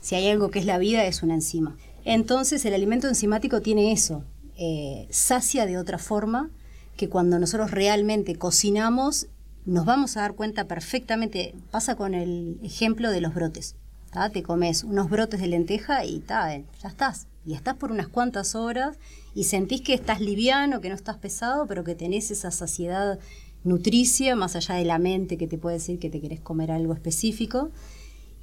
Si 0.00 0.14
hay 0.14 0.28
algo 0.28 0.50
que 0.50 0.58
es 0.58 0.64
la 0.64 0.78
vida, 0.78 1.04
es 1.04 1.22
una 1.22 1.34
enzima. 1.34 1.76
Entonces 2.04 2.64
el 2.64 2.74
alimento 2.74 3.08
enzimático 3.08 3.60
tiene 3.60 3.92
eso, 3.92 4.24
eh, 4.58 5.06
sacia 5.10 5.66
de 5.66 5.78
otra 5.78 5.98
forma 5.98 6.50
que 6.96 7.08
cuando 7.08 7.38
nosotros 7.38 7.70
realmente 7.70 8.36
cocinamos 8.36 9.28
nos 9.64 9.84
vamos 9.84 10.16
a 10.16 10.22
dar 10.22 10.34
cuenta 10.34 10.66
perfectamente, 10.66 11.54
pasa 11.70 11.94
con 11.94 12.14
el 12.14 12.58
ejemplo 12.62 13.10
de 13.10 13.20
los 13.20 13.34
brotes. 13.34 13.76
¿tá? 14.10 14.30
Te 14.30 14.42
comes 14.42 14.84
unos 14.84 15.08
brotes 15.08 15.40
de 15.40 15.46
lenteja 15.46 16.04
y 16.04 16.22
eh, 16.28 16.64
ya 16.82 16.88
estás. 16.88 17.26
Y 17.44 17.54
estás 17.54 17.76
por 17.76 17.90
unas 17.90 18.08
cuantas 18.08 18.54
horas 18.54 18.98
y 19.34 19.44
sentís 19.44 19.80
que 19.80 19.94
estás 19.94 20.20
liviano, 20.20 20.80
que 20.80 20.88
no 20.88 20.94
estás 20.94 21.16
pesado, 21.16 21.66
pero 21.66 21.84
que 21.84 21.94
tenés 21.94 22.30
esa 22.30 22.50
saciedad 22.50 23.18
nutricia, 23.64 24.36
más 24.36 24.56
allá 24.56 24.76
de 24.76 24.84
la 24.84 24.98
mente 24.98 25.38
que 25.38 25.46
te 25.46 25.58
puede 25.58 25.76
decir 25.76 25.98
que 25.98 26.10
te 26.10 26.20
querés 26.20 26.40
comer 26.40 26.70
algo 26.70 26.92
específico. 26.92 27.70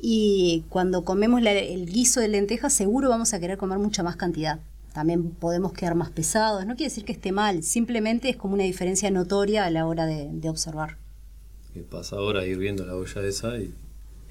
Y 0.01 0.63
cuando 0.69 1.03
comemos 1.03 1.41
la- 1.41 1.51
el 1.51 1.85
guiso 1.85 2.19
de 2.21 2.29
lentejas, 2.29 2.71
seguro 2.73 3.09
vamos 3.09 3.33
a 3.33 3.39
querer 3.39 3.57
comer 3.57 3.79
mucha 3.79 4.01
más 4.03 4.15
cantidad. 4.15 4.59
También 4.93 5.31
podemos 5.31 5.73
quedar 5.73 5.95
más 5.95 6.09
pesados. 6.09 6.65
No 6.65 6.75
quiere 6.75 6.89
decir 6.89 7.05
que 7.05 7.11
esté 7.11 7.31
mal, 7.31 7.63
simplemente 7.63 8.29
es 8.29 8.35
como 8.37 8.53
una 8.55 8.63
diferencia 8.63 9.11
notoria 9.11 9.65
a 9.65 9.69
la 9.69 9.85
hora 9.85 10.05
de, 10.05 10.29
de 10.31 10.49
observar. 10.49 10.97
Que 11.73 11.81
pasa 11.81 12.15
ahora 12.15 12.45
ir 12.45 12.57
viendo 12.57 12.85
la 12.85 12.95
olla 12.95 13.21
esa 13.23 13.57
y, 13.57 13.73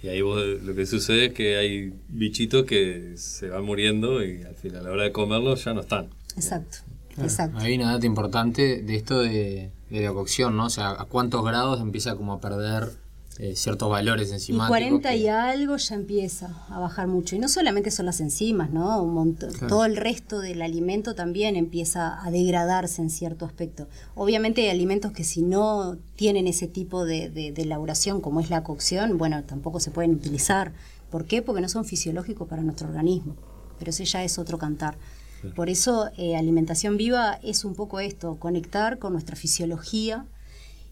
y 0.03 0.09
ahí 0.09 0.21
vos 0.23 0.43
lo 0.63 0.75
que 0.75 0.87
sucede 0.87 1.27
es 1.27 1.33
que 1.35 1.57
hay 1.57 1.93
bichitos 2.09 2.65
que 2.65 3.13
se 3.17 3.49
van 3.51 3.65
muriendo 3.65 4.25
y 4.25 4.43
al 4.43 4.55
final 4.57 4.81
a 4.81 4.83
la 4.85 4.91
hora 4.91 5.03
de 5.05 5.13
comerlos 5.13 5.65
ya 5.65 5.75
no 5.75 5.83
están. 5.83 6.09
Exacto, 6.35 6.79
exacto. 7.19 7.59
Hay 7.59 7.77
una 7.77 7.93
data 7.93 8.07
importante 8.07 8.83
de 8.83 8.97
esto 8.97 9.21
de, 9.21 9.71
de 9.91 10.01
la 10.03 10.13
cocción, 10.13 10.57
¿no? 10.57 10.67
O 10.67 10.71
sea, 10.71 10.91
a 10.91 11.05
cuántos 11.05 11.45
grados 11.45 11.81
empieza 11.81 12.17
como 12.17 12.33
a 12.33 12.41
perder 12.41 12.89
eh, 13.38 13.54
ciertos 13.57 13.88
valores 13.88 14.30
Y 14.30 14.33
enzimáticos. 14.35 14.68
40 14.68 15.14
y 15.14 15.28
algo 15.28 15.76
ya 15.76 15.95
empieza 15.95 16.50
a 16.68 16.78
bajar 16.80 17.07
mucho. 17.07 17.37
Y 17.37 17.38
no 17.38 17.49
solamente 17.49 17.90
son 17.90 18.07
las 18.07 18.21
enzimas, 18.21 18.71
¿no? 18.71 19.02
Un 19.02 19.14
montón, 19.14 19.50
Todo 19.68 19.85
el 19.85 19.97
resto 19.97 20.40
del 20.40 20.61
alimento 20.62 21.14
también 21.14 21.54
empieza 21.57 22.23
a 22.25 22.30
degradarse 22.30 23.00
en 23.00 23.11
cierto 23.11 23.45
aspecto. 23.45 23.87
Obviamente 24.14 24.62
hay 24.62 24.68
alimentos 24.71 25.12
que 25.12 25.23
si 25.25 25.42
no 25.42 25.97
tienen 26.16 26.47
ese 26.49 26.66
tipo 26.66 27.04
de, 27.04 27.30
de- 27.30 27.52
de 27.52 27.62
elaboración 27.62 28.21
como 28.21 28.40
es 28.40 28.50
la 28.50 28.62
cocción, 28.64 29.18
bueno, 29.18 29.45
tampoco 29.45 29.78
se 29.80 29.90
pueden 29.90 30.12
utilizar. 30.14 30.73
¿Por 31.11 31.25
qué? 31.25 31.40
Porque 31.40 31.61
no 31.62 31.68
son 31.68 31.85
fisiológicos 31.85 32.49
para 32.49 32.62
nuestro 32.62 32.88
organismo. 32.88 33.37
Pero 33.78 33.90
ese 33.90 34.04
ya 34.04 34.25
es 34.25 34.38
otro 34.38 34.59
cantar. 34.59 34.99
Por 35.54 35.71
eso 35.71 36.11
eh, 36.18 36.35
alimentación 36.37 36.97
viva 36.97 37.38
es 37.45 37.64
un 37.64 37.76
poco 37.76 38.00
esto, 38.00 38.35
conectar 38.40 38.99
con 38.99 39.12
nuestra 39.12 39.37
fisiología 39.37 40.26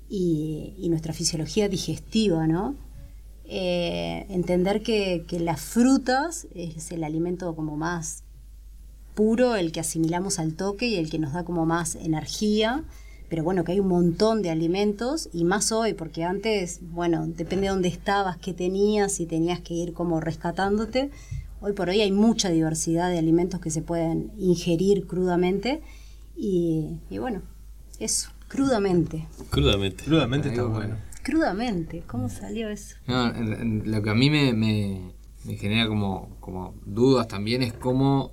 y, 0.09 0.87
nuestra 0.89 1.13
fisiología 1.13 1.69
digestiva, 1.69 2.47
¿no? 2.47 2.77
Eh, 3.45 4.27
entender 4.29 4.83
que, 4.83 5.25
las 5.41 5.61
frutas 5.61 6.47
es 6.55 6.91
el 6.93 7.05
alimento 7.05 7.55
como 7.55 7.77
más 7.77 8.23
puro, 9.15 9.57
el 9.57 9.73
que 9.73 9.81
asimilamos 9.81 10.39
al 10.39 10.55
toque 10.55 10.87
y 10.87 10.97
el 10.97 11.11
que 11.11 11.19
nos 11.19 11.33
da 11.33 11.45
como 11.45 11.65
más 11.67 11.97
energía, 11.97 12.85
pero 13.29 13.43
bueno, 13.43 13.65
que 13.65 13.73
hay 13.73 13.81
un 13.81 13.89
montón 13.89 14.43
de 14.43 14.51
alimentos 14.51 15.29
y 15.33 15.45
más 15.45 15.73
hoy, 15.73 15.95
porque 15.95 16.23
antes, 16.23 16.81
bueno, 16.83 17.27
depende 17.27 17.67
de 17.67 17.73
dónde 17.73 17.89
estabas, 17.89 18.37
qué 18.37 18.53
tenías 18.53 19.19
y 19.21 19.27
tenías 19.27 19.61
que 19.61 19.75
ir 19.75 19.93
como 19.93 20.21
rescatándote. 20.21 21.11
Hoy 21.61 21.73
por 21.73 21.89
hoy 21.89 22.01
hay 22.03 22.13
mucha 22.13 22.51
diversidad 22.51 23.11
de 23.11 23.19
alimentos 23.19 23.61
que 23.61 23.71
se 23.71 23.83
pueden 23.83 24.31
ingerir 24.39 25.07
crudamente 25.07 25.83
y 26.37 26.99
bueno, 27.19 27.41
eso, 27.99 28.29
crudamente. 28.49 29.27
Crudamente. 29.51 30.05
Crudamente 30.05 30.49
está 30.49 30.63
bueno. 30.65 30.97
Crudamente, 31.23 32.03
¿cómo 32.07 32.29
salió 32.29 32.69
eso? 32.69 32.97
No, 33.07 33.29
en- 33.35 33.53
en- 33.53 33.91
lo 33.91 34.03
que 34.03 34.11
a 34.11 34.15
mí 34.15 34.31
me, 34.31 34.53
me- 34.53 35.13
me 35.45 35.57
genera 35.57 35.89
como, 35.89 36.37
como 36.41 36.75
dudas 36.85 37.27
también 37.29 37.63
es 37.63 37.73
cómo 37.73 38.33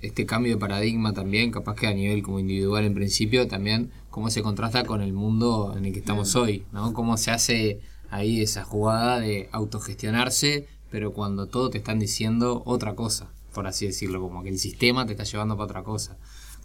este 0.00 0.26
cambio 0.26 0.52
de 0.54 0.60
paradigma 0.60 1.12
también, 1.12 1.50
capaz 1.50 1.74
que 1.74 1.88
a 1.88 1.92
nivel 1.94 2.22
como 2.22 2.38
individual 2.38 2.84
en 2.84 2.94
principio, 2.94 3.48
también 3.48 3.90
cómo 4.10 4.30
se 4.30 4.42
contrasta 4.42 4.84
con 4.84 5.02
el 5.02 5.12
mundo 5.12 5.74
en 5.76 5.84
el 5.86 5.92
que 5.92 5.98
estamos 5.98 6.36
hoy, 6.36 6.64
¿no? 6.72 6.92
Cómo 6.92 7.16
se 7.16 7.32
hace 7.32 7.80
ahí 8.10 8.40
esa 8.40 8.62
jugada 8.64 9.18
de 9.18 9.48
autogestionarse, 9.50 10.68
pero 10.90 11.12
cuando 11.12 11.46
todo 11.48 11.70
te 11.70 11.78
están 11.78 11.98
diciendo 11.98 12.62
otra 12.64 12.94
cosa, 12.94 13.30
por 13.52 13.66
así 13.66 13.86
decirlo, 13.86 14.20
como 14.20 14.42
que 14.44 14.50
el 14.50 14.58
sistema 14.60 15.04
te 15.06 15.12
está 15.12 15.24
llevando 15.24 15.56
para 15.56 15.64
otra 15.64 15.82
cosa. 15.82 16.16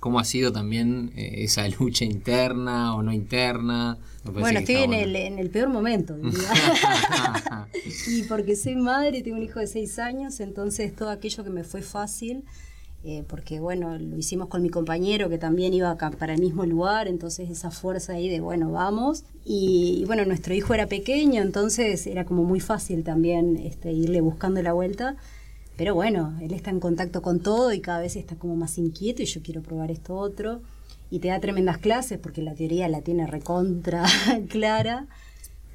¿Cómo 0.03 0.19
ha 0.19 0.25
sido 0.25 0.51
también 0.51 1.13
eh, 1.15 1.45
esa 1.45 1.65
lucha 1.79 2.03
interna 2.03 2.93
o 2.93 3.01
no 3.01 3.13
interna? 3.13 3.97
Bueno, 4.25 4.59
estoy 4.59 4.75
en 4.75 4.87
bueno. 4.87 5.01
el, 5.01 5.15
en 5.15 5.39
el 5.39 5.49
peor 5.49 5.69
momento, 5.69 6.17
y 8.09 8.23
porque 8.23 8.57
soy 8.57 8.75
madre, 8.75 9.21
tengo 9.21 9.37
un 9.37 9.43
hijo 9.43 9.61
de 9.61 9.67
seis 9.67 9.99
años, 9.99 10.41
entonces 10.41 10.93
todo 10.93 11.09
aquello 11.09 11.45
que 11.45 11.51
me 11.51 11.63
fue 11.63 11.81
fácil, 11.81 12.43
eh, 13.05 13.23
porque 13.29 13.61
bueno, 13.61 13.97
lo 13.97 14.17
hicimos 14.17 14.49
con 14.49 14.61
mi 14.61 14.67
compañero 14.67 15.29
que 15.29 15.37
también 15.37 15.73
iba 15.73 15.89
acá 15.89 16.11
para 16.11 16.33
el 16.33 16.41
mismo 16.41 16.65
lugar, 16.65 17.07
entonces 17.07 17.49
esa 17.49 17.71
fuerza 17.71 18.11
ahí 18.11 18.27
de 18.27 18.41
bueno, 18.41 18.73
vamos. 18.73 19.23
Y, 19.45 19.99
y 20.01 20.05
bueno, 20.05 20.25
nuestro 20.25 20.53
hijo 20.53 20.73
era 20.73 20.87
pequeño, 20.87 21.41
entonces 21.41 22.07
era 22.07 22.25
como 22.25 22.43
muy 22.43 22.59
fácil 22.59 23.05
también 23.05 23.55
este, 23.55 23.93
irle 23.93 24.19
buscando 24.19 24.61
la 24.61 24.73
vuelta. 24.73 25.15
Pero 25.77 25.95
bueno, 25.95 26.37
él 26.41 26.53
está 26.53 26.69
en 26.69 26.79
contacto 26.79 27.21
con 27.21 27.39
todo 27.39 27.73
y 27.73 27.79
cada 27.79 27.99
vez 27.99 28.15
está 28.15 28.35
como 28.35 28.55
más 28.55 28.77
inquieto 28.77 29.21
y 29.23 29.25
yo 29.25 29.41
quiero 29.41 29.61
probar 29.61 29.91
esto 29.91 30.15
otro. 30.15 30.61
Y 31.09 31.19
te 31.19 31.27
da 31.27 31.39
tremendas 31.39 31.77
clases 31.77 32.19
porque 32.19 32.41
la 32.41 32.55
teoría 32.55 32.87
la 32.89 33.01
tiene 33.01 33.27
recontra 33.27 34.03
clara. 34.49 35.07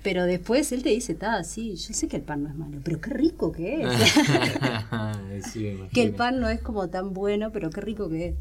Pero 0.03 0.25
después 0.25 0.71
él 0.71 0.85
te 0.85 0.91
dice, 0.91 1.15
ta, 1.15 1.43
sí, 1.43 1.75
yo 1.75 1.93
sé 1.93 2.07
que 2.07 2.17
el 2.17 2.23
pan 2.23 2.45
no 2.45 2.49
es 2.49 2.55
malo, 2.55 2.79
pero 2.85 3.01
qué 3.01 3.11
rico 3.11 3.51
que 3.51 3.83
es. 3.83 3.89
Sí, 5.53 5.79
que 5.93 6.03
el 6.03 6.15
pan 6.15 6.41
no 6.41 6.49
es 6.49 6.61
como 6.61 6.89
tan 6.89 7.15
bueno, 7.15 7.53
pero 7.53 7.71
qué 7.71 7.81
rico 7.81 8.09
que 8.09 8.29
es. 8.29 8.35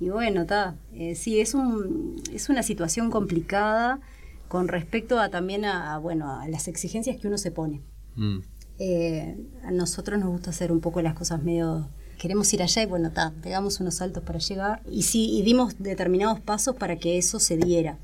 Y 0.00 0.08
bueno, 0.08 0.42
está. 0.42 0.74
sí, 1.14 1.40
es, 1.40 1.54
un, 1.54 2.20
es 2.32 2.48
una 2.48 2.62
situación 2.62 3.10
complicada 3.10 4.00
con 4.48 4.68
respecto 4.68 5.20
a 5.20 5.28
también 5.28 5.64
a, 5.64 5.94
a, 5.94 5.98
bueno, 5.98 6.40
a 6.40 6.48
las 6.48 6.66
exigencias 6.68 7.16
que 7.16 7.28
uno 7.28 7.38
se 7.38 7.50
pone. 7.50 7.80
Mm. 8.16 8.38
Eh, 8.78 9.36
a 9.64 9.70
nosotros 9.70 10.18
nos 10.20 10.28
gusta 10.28 10.50
hacer 10.50 10.72
un 10.72 10.80
poco 10.80 11.02
las 11.02 11.14
cosas 11.14 11.42
medio... 11.42 11.88
Queremos 12.18 12.50
ir 12.54 12.62
allá 12.62 12.82
y 12.82 12.86
bueno, 12.86 13.08
está, 13.08 13.34
pegamos 13.42 13.78
unos 13.78 13.96
saltos 13.96 14.22
para 14.22 14.38
llegar. 14.38 14.80
Y 14.90 15.02
sí, 15.02 15.36
y 15.36 15.42
dimos 15.42 15.74
determinados 15.78 16.40
pasos 16.40 16.74
para 16.74 16.96
que 16.96 17.18
eso 17.18 17.38
se 17.38 17.58
diera. 17.58 17.98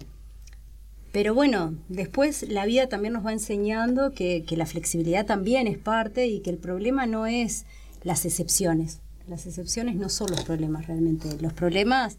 Pero 1.12 1.34
bueno, 1.34 1.74
después 1.88 2.48
la 2.48 2.66
vida 2.66 2.88
también 2.88 3.14
nos 3.14 3.24
va 3.24 3.32
enseñando 3.32 4.12
que, 4.12 4.44
que 4.44 4.56
la 4.56 4.66
flexibilidad 4.66 5.24
también 5.24 5.66
es 5.66 5.78
parte 5.78 6.26
y 6.26 6.40
que 6.40 6.50
el 6.50 6.58
problema 6.58 7.06
no 7.06 7.26
es 7.26 7.64
las 8.02 8.24
excepciones. 8.26 9.00
Las 9.28 9.46
excepciones 9.46 9.96
no 9.96 10.08
son 10.08 10.30
los 10.30 10.42
problemas 10.42 10.86
realmente. 10.86 11.28
Los 11.40 11.52
problemas, 11.52 12.18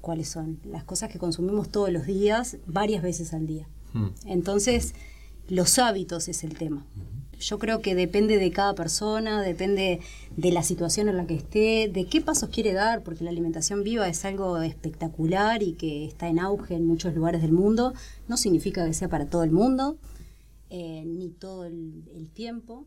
¿cuáles 0.00 0.28
son? 0.28 0.60
Las 0.64 0.84
cosas 0.84 1.10
que 1.10 1.18
consumimos 1.18 1.68
todos 1.68 1.90
los 1.90 2.06
días, 2.06 2.58
varias 2.66 3.02
veces 3.02 3.32
al 3.32 3.46
día. 3.46 3.66
Mm. 3.92 4.08
Entonces, 4.26 4.94
los 5.48 5.78
hábitos 5.78 6.28
es 6.28 6.44
el 6.44 6.56
tema. 6.56 6.84
Yo 7.40 7.58
creo 7.58 7.80
que 7.80 7.94
depende 7.94 8.38
de 8.38 8.50
cada 8.50 8.74
persona, 8.74 9.42
depende 9.42 10.00
de 10.36 10.52
la 10.52 10.62
situación 10.62 11.08
en 11.08 11.16
la 11.16 11.26
que 11.26 11.34
esté, 11.34 11.90
de 11.92 12.06
qué 12.06 12.20
pasos 12.20 12.48
quiere 12.48 12.72
dar, 12.72 13.02
porque 13.02 13.24
la 13.24 13.30
alimentación 13.30 13.84
viva 13.84 14.08
es 14.08 14.24
algo 14.24 14.58
espectacular 14.62 15.62
y 15.62 15.72
que 15.72 16.04
está 16.04 16.28
en 16.28 16.38
auge 16.38 16.74
en 16.74 16.86
muchos 16.86 17.14
lugares 17.14 17.42
del 17.42 17.52
mundo. 17.52 17.94
No 18.28 18.36
significa 18.36 18.84
que 18.86 18.94
sea 18.94 19.08
para 19.08 19.26
todo 19.26 19.42
el 19.42 19.50
mundo, 19.50 19.96
eh, 20.70 21.04
ni 21.06 21.30
todo 21.30 21.64
el, 21.64 22.30
tiempo, 22.34 22.86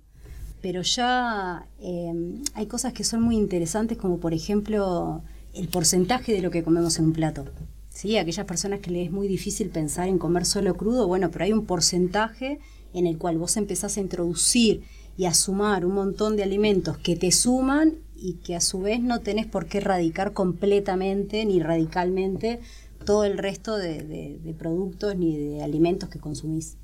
pero 0.62 0.82
ya 0.82 1.68
eh, 1.80 2.12
hay 2.54 2.66
cosas 2.66 2.92
que 2.92 3.04
son 3.04 3.22
muy 3.22 3.38
interesantes, 3.38 3.98
como 3.98 4.20
por 4.20 4.34
ejemplo 4.34 5.22
el 5.54 5.70
porcentaje 5.70 6.34
de 6.34 6.42
lo 6.42 6.52
que 6.52 6.64
comemos 6.64 7.00
en 7.00 7.06
un 7.06 7.14
plato. 7.14 7.46
¿Sí? 7.90 8.18
Aquellas 8.18 8.46
personas 8.46 8.80
que 8.80 8.92
les 8.92 9.08
es 9.08 9.12
muy 9.12 9.28
difícil 9.28 9.70
pensar 9.70 10.08
en 10.08 10.20
comer 10.20 10.46
solo 10.46 10.76
crudo, 10.76 11.08
bueno, 11.08 11.32
pero 11.32 11.46
hay 11.46 11.54
un 11.54 11.66
porcentaje 11.66 12.60
en 12.98 13.08
el 13.08 13.18
cual 13.18 13.38
vos 13.38 13.58
empezás 13.58 13.98
a 13.98 14.02
introducir 14.02 14.84
y 15.18 15.26
a 15.26 15.34
sumar 15.34 15.86
un 15.86 15.94
montón 15.94 16.36
de 16.36 16.44
alimentos 16.44 16.98
que 16.98 17.16
te 17.16 17.32
suman 17.32 17.96
y 18.16 18.34
que 18.34 18.56
a 18.56 18.62
su 18.62 18.80
vez 18.80 19.02
no 19.02 19.20
tenés 19.20 19.46
por 19.46 19.68
qué 19.68 19.80
erradicar 19.80 20.34
completamente 20.34 21.46
ni 21.46 21.60
radicalmente 21.60 22.60
todo 23.06 23.24
el 23.24 23.38
resto 23.38 23.78
de, 23.78 24.04
de, 24.04 24.54
productos 24.54 25.16
ni 25.16 25.38
de 25.38 25.64
alimentos 25.64 26.10
que 26.10 26.20
consumís. 26.20 26.76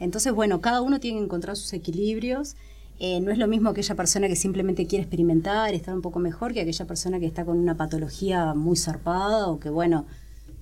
Entonces, 0.00 0.32
bueno, 0.32 0.60
cada 0.60 0.82
uno 0.82 0.98
tiene 0.98 1.18
que 1.18 1.24
encontrar 1.24 1.56
sus 1.56 1.72
equilibrios. 1.74 2.56
Eh, 2.98 3.20
no 3.20 3.30
es 3.30 3.38
lo 3.38 3.46
mismo 3.46 3.70
aquella 3.70 3.94
persona 3.94 4.26
que 4.28 4.36
simplemente 4.36 4.86
quiere 4.86 5.04
experimentar, 5.04 5.72
estar 5.74 5.94
un 5.94 6.02
poco 6.02 6.18
mejor, 6.18 6.52
que 6.52 6.60
aquella 6.60 6.86
persona 6.86 7.20
que 7.20 7.26
está 7.26 7.44
con 7.44 7.58
una 7.58 7.76
patología 7.76 8.54
muy 8.54 8.76
zarpada 8.76 9.48
o 9.48 9.60
que, 9.60 9.70
bueno, 9.70 10.06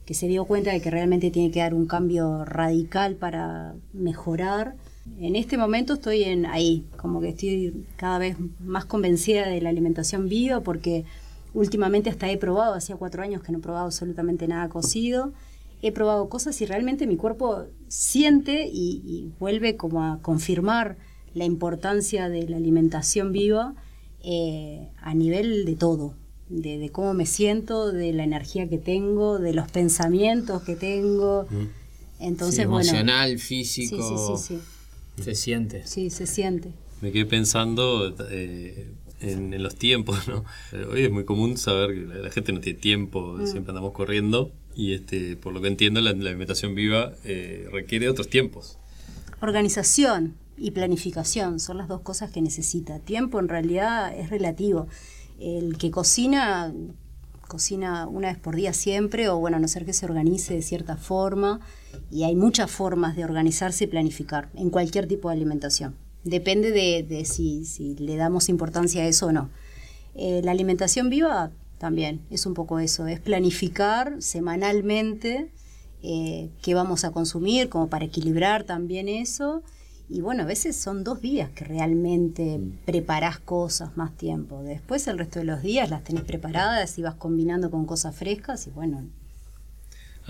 que 0.09 0.15
se 0.15 0.27
dio 0.27 0.47
cuenta 0.47 0.73
de 0.73 0.81
que 0.81 0.91
realmente 0.91 1.31
tiene 1.31 1.51
que 1.51 1.61
dar 1.61 1.75
un 1.75 1.85
cambio 1.85 2.43
radical 2.47 3.17
para 3.17 3.75
mejorar. 3.93 4.75
En 5.21 5.37
este 5.37 5.59
momento 5.59 5.93
estoy 5.93 6.25
en 6.25 6.47
ahí, 6.47 6.87
como 6.97 7.21
que 7.21 7.29
estoy 7.29 7.85
cada 7.97 8.17
vez 8.17 8.39
más 8.59 8.87
convencida 8.87 9.47
de 9.47 9.61
la 9.61 9.69
alimentación 9.69 10.27
viva 10.27 10.63
porque 10.63 11.05
últimamente 11.53 12.09
hasta 12.09 12.31
he 12.31 12.39
probado, 12.39 12.73
hacía 12.73 12.97
cuatro 12.97 13.23
años 13.23 13.43
que 13.43 13.53
no 13.53 13.59
he 13.59 13.61
probado 13.61 13.85
absolutamente 13.85 14.49
nada 14.49 14.71
cocido, 14.71 15.35
he 15.83 15.93
probado 15.93 16.31
cosas 16.31 16.59
y 16.63 16.65
realmente 16.65 17.07
mi 17.07 17.19
cuerpo 17.19 17.67
siente 17.89 18.67
y, 18.67 19.03
y 19.05 19.31
vuelve 19.39 19.77
como 19.77 20.03
a 20.03 20.21
confirmar 20.23 20.97
la 21.35 21.45
importancia 21.45 22.31
de 22.31 22.49
la 22.49 22.57
alimentación 22.57 23.31
viva 23.31 23.75
eh, 24.25 24.89
a 25.03 25.13
nivel 25.13 25.67
de 25.67 25.77
todo, 25.77 26.15
de, 26.49 26.79
de, 26.79 26.91
cómo 26.91 27.15
me 27.15 27.27
siento, 27.27 27.93
de 27.93 28.13
la 28.13 28.25
energía 28.25 28.69
que 28.69 28.79
tengo, 28.79 29.39
de 29.39 29.53
los 29.53 29.71
pensamientos 29.71 30.63
que 30.63 30.77
tengo. 30.77 31.47
Entonces, 32.21 32.57
sí, 32.57 32.63
emocional, 32.63 33.29
bueno, 33.31 33.41
físico. 33.41 33.97
Sí, 34.37 34.39
sí, 34.39 34.57
sí, 34.57 34.61
sí. 35.19 35.23
Se 35.25 35.35
siente. 35.35 35.87
Sí, 35.87 36.11
se 36.11 36.27
siente. 36.27 36.71
me 37.01 37.13
quedé 37.13 37.27
pensando 37.27 38.15
eh, 38.31 38.89
en, 39.21 39.53
en 39.55 39.63
los 39.63 39.75
tiempos, 39.77 40.27
¿no? 40.29 40.45
Eh, 40.73 40.85
Hoy 40.91 41.05
es 41.05 41.11
muy 41.13 41.25
común 41.25 41.57
saber 41.59 41.95
que 41.95 42.01
la, 42.07 42.15
la 42.17 42.31
gente 42.31 42.53
no 42.53 42.61
tiene 42.61 42.79
tiempo, 42.79 43.35
Mm. 43.39 43.47
siempre 43.47 43.71
andamos 43.73 43.93
corriendo 43.93 44.51
y 44.77 44.95
este, 44.95 45.37
por 45.37 45.53
lo 45.53 45.61
que 45.61 45.69
entiendo 45.69 46.01
la, 46.01 46.13
la 46.13 46.31
alimentación 46.31 46.75
viva 46.75 47.13
eh, 47.25 47.69
requiere 47.73 48.09
otros 48.09 48.29
tiempos. 48.29 48.79
Organización 49.41 50.35
y 50.57 50.73
planificación 50.73 51.61
son 51.61 51.79
las 51.79 51.87
dos 51.89 52.01
cosas 52.01 52.31
que 52.33 52.41
necesita. 52.43 52.99
Tiempo 52.99 53.39
en 53.39 53.49
realidad 53.49 54.13
es 54.17 54.31
relativo. 54.31 54.89
El 55.39 55.79
que 55.79 55.91
cocina, 55.91 56.73
cocina 57.47 58.07
una 58.07 58.29
vez 58.29 58.39
por 58.39 58.57
día 58.57 58.73
siempre, 58.73 59.29
o 59.29 59.39
bueno, 59.39 59.57
a 59.57 59.61
no 59.61 59.69
ser 59.69 59.85
que 59.85 59.93
se 59.93 60.07
organice 60.07 60.55
de 60.55 60.63
cierta 60.63 60.97
forma, 60.97 61.61
y 62.11 62.25
hay 62.25 62.35
muchas 62.35 62.71
formas 62.71 63.17
de 63.17 63.25
organizarse 63.25 63.85
y 63.85 63.87
planificar 63.87 64.51
en 64.55 64.71
cualquier 64.71 65.07
tipo 65.07 65.29
de 65.29 65.37
alimentación. 65.37 65.95
Depende 66.25 66.73
de, 66.73 67.25
si, 67.25 67.65
si 67.65 67.95
le 67.97 68.17
damos 68.17 68.49
importancia 68.49 69.03
a 69.03 69.07
eso 69.07 69.27
o 69.27 69.33
no. 69.33 69.51
Eh, 70.15 70.41
la 70.43 70.51
alimentación 70.51 71.11
viva 71.11 71.53
también 71.79 72.21
es 72.31 72.45
un 72.45 72.55
poco 72.55 72.81
eso, 72.81 73.07
es 73.07 73.21
planificar 73.21 74.21
semanalmente 74.21 75.53
eh, 76.03 76.51
qué 76.63 76.75
vamos 76.75 77.05
a 77.05 77.11
consumir, 77.11 77.69
como 77.69 77.89
para 77.89 78.05
equilibrar 78.05 78.65
también 78.65 79.09
eso. 79.09 79.63
Y 80.11 80.23
bueno, 80.23 80.45
a 80.45 80.47
veces 80.47 80.75
son 80.77 81.05
dos 81.05 81.21
días 81.21 81.51
que 81.51 81.65
realmente 81.65 82.59
preparás 82.87 83.39
cosas 83.39 83.97
más 83.97 84.17
tiempo. 84.17 84.63
Después 84.63 85.07
el 85.07 85.19
resto 85.19 85.39
de 85.39 85.45
los 85.45 85.63
días 85.63 85.91
las 85.91 86.03
tenés 86.03 86.25
preparadas 86.25 86.99
y 86.99 87.03
vas 87.03 87.15
combinando 87.15 87.71
con 87.71 87.85
cosas 87.85 88.17
frescas 88.17 88.67
y 88.67 88.71
bueno, 88.71 89.05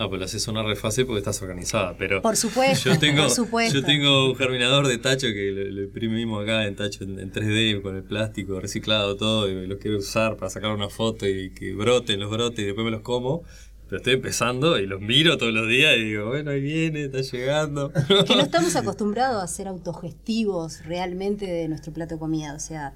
Ah, 0.00 0.08
pues 0.08 0.20
lo 0.20 0.26
haces 0.26 0.40
sonar 0.40 0.64
re 0.64 0.76
fácil 0.76 1.06
porque 1.06 1.18
estás 1.18 1.42
organizada, 1.42 1.96
pero... 1.98 2.22
Por 2.22 2.36
supuesto, 2.36 2.88
yo 2.88 3.00
tengo, 3.00 3.22
por 3.22 3.30
supuesto. 3.32 3.80
Yo 3.80 3.84
tengo 3.84 4.30
un 4.30 4.36
germinador 4.36 4.86
de 4.86 4.96
tacho 4.98 5.26
que 5.26 5.50
lo, 5.50 5.64
lo 5.72 5.82
imprimimos 5.82 6.40
acá 6.40 6.68
en 6.68 6.76
tacho 6.76 7.02
en, 7.02 7.18
en 7.18 7.32
3D 7.32 7.82
con 7.82 7.96
el 7.96 8.04
plástico 8.04 8.60
reciclado 8.60 9.16
todo 9.16 9.48
y 9.48 9.66
lo 9.66 9.76
quiero 9.80 9.98
usar 9.98 10.36
para 10.36 10.50
sacar 10.50 10.70
una 10.70 10.88
foto 10.88 11.26
y 11.26 11.50
que 11.50 11.74
broten 11.74 12.20
los 12.20 12.30
brotes 12.30 12.60
y 12.60 12.66
después 12.66 12.84
me 12.84 12.92
los 12.92 13.00
como. 13.00 13.42
Pero 13.88 13.96
estoy 13.98 14.14
empezando 14.14 14.78
y 14.78 14.86
los 14.86 15.00
miro 15.00 15.38
todos 15.38 15.52
los 15.52 15.66
días 15.66 15.96
y 15.96 16.04
digo, 16.04 16.26
bueno, 16.28 16.50
ahí 16.50 16.60
viene, 16.60 17.04
está 17.06 17.22
llegando. 17.22 17.90
que 18.26 18.36
no 18.36 18.42
estamos 18.42 18.76
acostumbrados 18.76 19.42
a 19.42 19.46
ser 19.46 19.66
autogestivos 19.68 20.84
realmente 20.84 21.46
de 21.46 21.68
nuestro 21.68 21.92
plato 21.92 22.14
de 22.14 22.18
comida. 22.18 22.54
O 22.54 22.60
sea, 22.60 22.92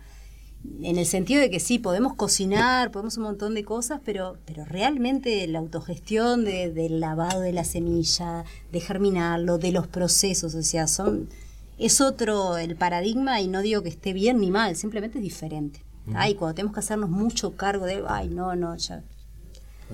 en 0.83 0.99
el 0.99 1.07
sentido 1.07 1.41
de 1.41 1.51
que 1.51 1.61
sí, 1.61 1.79
podemos 1.79 2.15
cocinar, 2.15 2.91
podemos 2.93 3.17
un 3.17 3.25
montón 3.25 3.55
de 3.55 3.65
cosas, 3.65 4.01
pero, 4.05 4.37
pero 4.45 4.65
realmente 4.65 5.47
la 5.49 5.59
autogestión 5.61 6.45
de- 6.45 6.71
del 6.71 7.01
lavado 7.01 7.41
de 7.41 7.53
la 7.53 7.65
semilla, 7.65 8.45
de 8.71 8.81
germinarlo, 8.81 9.59
de 9.59 9.73
los 9.73 9.87
procesos, 9.87 10.55
o 10.55 10.63
sea, 10.63 10.87
son 10.87 11.29
es 11.79 12.01
otro 12.01 12.59
el 12.59 12.77
paradigma 12.77 13.41
y 13.41 13.49
no 13.49 13.61
digo 13.61 13.83
que 13.83 13.89
esté 13.89 14.13
bien 14.13 14.41
ni 14.41 14.51
mal, 14.53 14.77
simplemente 14.77 15.19
es 15.19 15.25
diferente. 15.25 15.81
Ay, 16.15 16.35
cuando 16.35 16.55
tenemos 16.55 16.75
que 16.75 16.81
hacernos 16.81 17.11
mucho 17.11 17.57
cargo 17.57 17.87
de, 17.87 18.03
ay, 18.09 18.29
no, 18.29 18.55
no, 18.55 18.77
ya, 18.77 19.03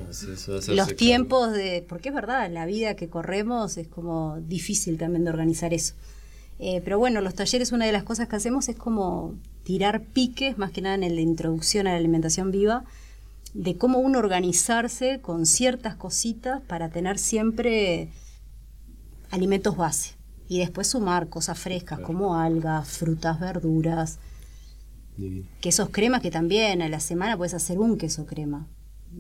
De 0.07 0.75
los 0.75 0.97
tiempos 0.97 1.53
de, 1.53 1.85
porque 1.89 2.11
es 2.11 2.15
verdad, 2.15 2.51
la 2.51 2.67
vida 2.67 2.95
que 2.97 3.09
corremos 3.09 3.77
es 3.77 3.89
como 3.89 4.39
difícil 4.41 4.99
también 4.99 5.25
de 5.25 5.31
organizar 5.31 5.75
eso. 5.75 5.95
Eh, 6.59 6.81
pero 6.83 6.99
bueno, 6.99 7.21
los 7.21 7.35
talleres, 7.35 7.73
una 7.73 7.87
de 7.87 7.93
las 7.93 8.03
cosas 8.03 8.29
que 8.29 8.37
hacemos 8.37 8.69
es 8.69 8.77
como 8.77 9.35
tirar 9.63 10.03
piques, 10.03 10.59
más 10.59 10.73
que 10.73 10.83
nada 10.83 10.95
en 10.95 11.15
la 11.15 11.21
introducción 11.21 11.87
a 11.87 11.93
la 11.93 11.97
alimentación 11.99 12.51
viva, 12.51 12.85
de 13.55 13.77
cómo 13.77 13.99
uno 13.99 14.19
organizarse 14.19 15.21
con 15.21 15.47
ciertas 15.47 15.95
cositas 15.95 16.61
para 16.63 16.91
tener 16.91 17.19
siempre 17.19 18.09
alimentos 19.31 19.77
base. 19.77 20.15
Y 20.49 20.59
después 20.59 20.87
sumar 20.89 21.29
cosas 21.29 21.59
frescas 21.59 22.01
como 22.01 22.37
algas, 22.37 22.89
frutas, 22.89 23.39
verduras, 23.39 24.19
Divino. 25.17 25.47
quesos 25.61 25.91
crema 25.91 26.21
que 26.21 26.31
también 26.31 26.81
a 26.81 26.89
la 26.89 27.01
semana 27.01 27.37
puedes 27.37 27.55
hacer 27.55 27.79
un 27.79 27.99
queso 27.99 28.25
crema. 28.27 28.67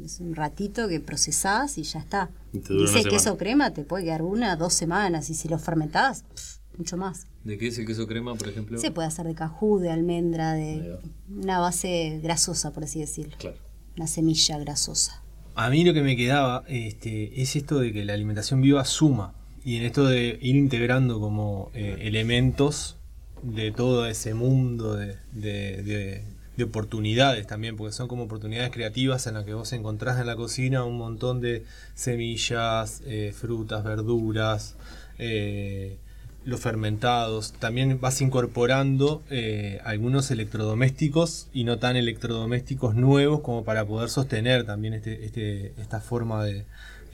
Es 0.04 0.21
un 0.21 0.35
ratito 0.35 0.88
que 0.88 1.00
procesás 1.00 1.78
y 1.78 1.83
ya 1.83 1.99
está. 2.00 2.30
Y 2.52 2.59
Dice 2.59 3.04
queso 3.09 3.37
crema 3.37 3.73
te 3.73 3.83
puede 3.85 4.04
quedar 4.04 4.23
una, 4.23 4.57
dos 4.57 4.73
semanas 4.75 5.30
y 5.30 5.35
si 5.35 5.49
lo 5.49 5.59
fermentás, 5.59 6.23
pff, 6.35 6.59
mucho 6.78 6.97
más. 6.97 7.26
¿De 7.45 7.57
qué 7.59 7.68
es 7.68 7.78
el 7.78 7.87
queso 7.87 8.07
crema, 8.07 8.35
por 8.35 8.49
ejemplo? 8.49 8.78
Se 8.78 8.90
puede 8.90 9.09
hacer 9.09 9.26
de 9.26 9.35
cajú, 9.35 9.78
de 9.78 9.90
almendra, 9.90 10.52
de 10.52 10.99
una 11.35 11.59
base 11.59 12.21
grasosa, 12.23 12.73
por 12.73 12.85
así 12.85 13.00
decirlo. 13.00 13.37
Claro. 13.38 13.57
Una 13.96 14.07
semilla 14.07 14.59
grasosa. 14.59 15.22
A 15.55 15.70
mí 15.70 15.85
lo 15.85 15.92
que 15.94 16.03
me 16.03 16.16
quedaba 16.16 16.64
este, 16.68 17.40
es 17.42 17.57
esto 17.57 17.81
de 17.81 17.92
que 17.92 18.05
la 18.05 18.12
alimentación 18.12 18.61
viva 18.61 18.85
suma 18.85 19.35
y 19.64 19.77
en 19.77 19.83
esto 19.85 20.05
de 20.07 20.38
ir 20.40 20.55
integrando 20.57 21.18
como 21.20 21.70
eh, 21.74 21.96
elementos 22.03 22.96
de 23.42 23.72
todo 23.72 24.07
ese 24.07 24.35
mundo 24.35 24.94
de, 24.94 25.16
de- 25.33 25.83
de- 25.83 26.24
de 26.59 26.64
oportunidades 26.64 27.47
también, 27.47 27.77
porque 27.77 27.92
son 27.92 28.09
como 28.09 28.25
oportunidades 28.25 28.73
creativas 28.73 29.29
en 29.29 29.35
las 29.35 29.44
que 29.44 29.55
vos 29.55 29.73
encontrás 29.73 30.21
en 30.21 30.27
la 30.27 30.35
cocina 30.35 30.83
un 30.85 30.99
montón 30.99 31.40
de 31.40 31.64
semillas, 31.94 33.01
eh, 33.07 33.33
frutas, 33.35 33.85
verduras, 33.85 34.75
eh, 35.21 35.99
los 36.44 36.59
fermentados. 36.61 37.53
También 37.53 38.01
vas 38.01 38.21
incorporando 38.21 39.23
eh, 39.31 39.81
algunos 39.85 40.33
electrodomésticos 40.33 41.47
y 41.53 41.62
no 41.62 41.79
tan 41.79 41.97
electrodomésticos 41.97 42.97
nuevos 42.97 43.40
como 43.40 43.62
para 43.64 43.87
poder 43.87 44.11
sostener 44.11 44.64
también 44.66 44.94
este, 44.94 45.25
este- 45.25 45.73
esta 45.81 46.01
forma 46.01 46.44
de, 46.44 46.66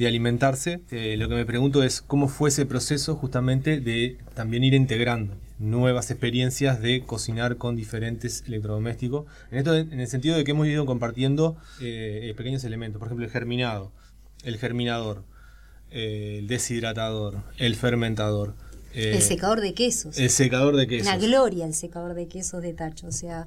alimentarse. 0.06 0.80
Lo 0.90 1.28
que 1.28 1.34
me 1.36 1.46
pregunto 1.46 1.82
es 1.84 2.00
cómo 2.02 2.26
fue 2.28 2.48
ese 2.48 2.66
proceso 2.66 3.14
justamente 3.14 3.80
de 3.80 4.18
también 4.34 4.64
ir 4.64 4.74
integrando 4.74 5.34
nuevas 5.64 6.10
experiencias 6.10 6.80
de 6.80 7.04
cocinar 7.04 7.56
con 7.56 7.76
diferentes 7.76 8.44
electrodomésticos. 8.46 9.26
En 9.50 9.58
esto, 9.58 9.74
en 9.74 9.98
el 10.00 10.06
sentido 10.08 10.36
de 10.36 10.44
que 10.44 10.52
hemos 10.52 10.66
ido 10.66 10.86
compartiendo 10.86 11.56
eh, 11.80 12.32
pequeños 12.36 12.64
elementos, 12.64 12.98
por 12.98 13.08
ejemplo 13.08 13.24
el 13.24 13.32
germinado, 13.32 13.92
el 14.44 14.58
germinador, 14.58 15.24
eh, 15.90 16.36
el 16.40 16.46
deshidratador, 16.48 17.42
el 17.58 17.76
fermentador. 17.76 18.54
eh, 18.94 19.12
el 19.14 19.22
secador 19.22 19.60
de 19.60 19.74
quesos. 19.74 20.18
el 20.18 20.30
secador 20.30 20.76
de 20.76 20.86
quesos. 20.86 21.06
Una 21.08 21.18
gloria 21.18 21.66
el 21.66 21.74
secador 21.74 22.14
de 22.14 22.28
quesos 22.28 22.62
de 22.62 22.74
tacho. 22.74 23.06
O 23.06 23.12
sea, 23.12 23.46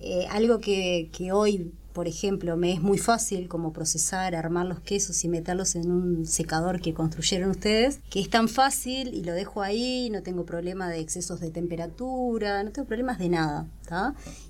eh, 0.00 0.26
algo 0.30 0.60
que, 0.60 1.08
que 1.12 1.32
hoy, 1.32 1.72
por 1.94 2.08
ejemplo, 2.08 2.56
me 2.56 2.72
es 2.72 2.82
muy 2.82 2.98
fácil 2.98 3.46
como 3.46 3.72
procesar, 3.72 4.34
armar 4.34 4.66
los 4.66 4.80
quesos 4.80 5.22
y 5.22 5.28
meterlos 5.28 5.76
en 5.76 5.92
un 5.92 6.26
secador 6.26 6.80
que 6.80 6.92
construyeron 6.92 7.50
ustedes, 7.50 8.00
que 8.10 8.20
es 8.20 8.28
tan 8.28 8.48
fácil 8.48 9.14
y 9.14 9.22
lo 9.22 9.32
dejo 9.32 9.62
ahí, 9.62 10.10
no 10.10 10.20
tengo 10.24 10.44
problema 10.44 10.88
de 10.88 10.98
excesos 10.98 11.38
de 11.38 11.52
temperatura, 11.52 12.64
no 12.64 12.72
tengo 12.72 12.88
problemas 12.88 13.20
de 13.20 13.28
nada. 13.28 13.68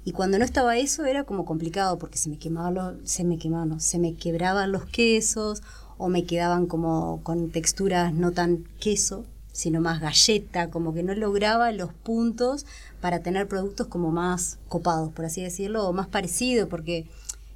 Y 0.06 0.12
cuando 0.12 0.38
no 0.38 0.44
estaba 0.44 0.78
eso 0.78 1.04
era 1.04 1.24
como 1.24 1.44
complicado 1.44 1.98
porque 1.98 2.16
se 2.16 2.30
me 2.30 2.38
quemaban 2.38 2.74
los, 2.74 2.94
se 3.04 3.24
me 3.24 3.36
quemaban, 3.36 3.78
se 3.78 3.98
me 3.98 4.14
quebraban 4.14 4.72
los 4.72 4.86
quesos 4.86 5.62
o 5.98 6.08
me 6.08 6.24
quedaban 6.24 6.64
como 6.64 7.20
con 7.22 7.50
texturas 7.50 8.14
no 8.14 8.32
tan 8.32 8.64
queso, 8.80 9.26
sino 9.52 9.82
más 9.82 10.00
galleta, 10.00 10.70
como 10.70 10.94
que 10.94 11.02
no 11.02 11.14
lograba 11.14 11.70
los 11.72 11.92
puntos 11.92 12.64
para 13.02 13.20
tener 13.20 13.48
productos 13.48 13.86
como 13.86 14.10
más 14.10 14.58
copados, 14.68 15.12
por 15.12 15.26
así 15.26 15.42
decirlo, 15.42 15.86
o 15.86 15.92
más 15.92 16.06
parecidos, 16.06 16.70
porque 16.70 17.06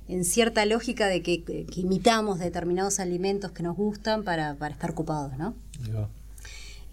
en 0.09 0.25
cierta 0.25 0.65
lógica 0.65 1.07
de 1.07 1.23
que, 1.23 1.43
que 1.43 1.67
imitamos 1.77 2.39
determinados 2.39 2.99
alimentos 2.99 3.53
que 3.53 3.63
nos 3.63 3.77
gustan 3.77 4.25
para, 4.25 4.55
para 4.55 4.75
estar 4.75 4.95
copados, 4.95 5.37
¿no? 5.37 5.55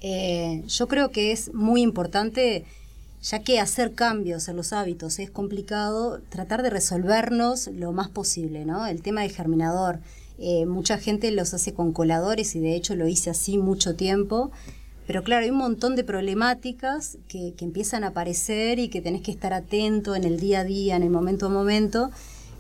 Eh, 0.02 0.64
yo 0.68 0.88
creo 0.88 1.10
que 1.12 1.32
es 1.32 1.54
muy 1.54 1.82
importante, 1.82 2.66
ya 3.24 3.40
que 3.40 3.60
hacer 3.60 3.94
cambios 3.94 4.48
en 4.50 4.58
los 4.58 4.74
hábitos 4.74 5.18
es 5.20 5.32
complicado, 5.32 6.22
tratar 6.30 6.62
de 6.62 6.70
resolvernos 6.70 7.68
lo 7.68 7.94
más 7.94 8.10
posible, 8.10 8.66
¿no? 8.66 8.86
El 8.86 9.02
tema 9.02 9.22
del 9.22 9.32
germinador, 9.32 10.00
eh, 10.38 10.66
mucha 10.66 10.98
gente 10.98 11.32
los 11.32 11.54
hace 11.54 11.74
con 11.74 11.94
coladores 11.94 12.56
y 12.56 12.60
de 12.60 12.76
hecho 12.76 12.96
lo 12.96 13.08
hice 13.08 13.30
así 13.30 13.58
mucho 13.58 13.96
tiempo, 13.96 14.52
pero 15.08 15.24
claro, 15.24 15.46
hay 15.46 15.52
un 15.52 15.58
montón 15.58 15.96
de 15.96 16.04
problemáticas 16.04 17.18
que, 17.30 17.54
que 17.56 17.64
empiezan 17.64 18.04
a 18.04 18.08
aparecer 18.08 18.80
y 18.80 18.90
que 18.90 19.02
tenés 19.02 19.22
que 19.22 19.32
estar 19.32 19.54
atento 19.54 20.16
en 20.16 20.26
el 20.26 20.40
día 20.40 20.62
a 20.62 20.64
día, 20.66 20.96
en 20.98 21.04
el 21.04 21.12
momento 21.12 21.46
a 21.46 21.50
momento, 21.50 22.12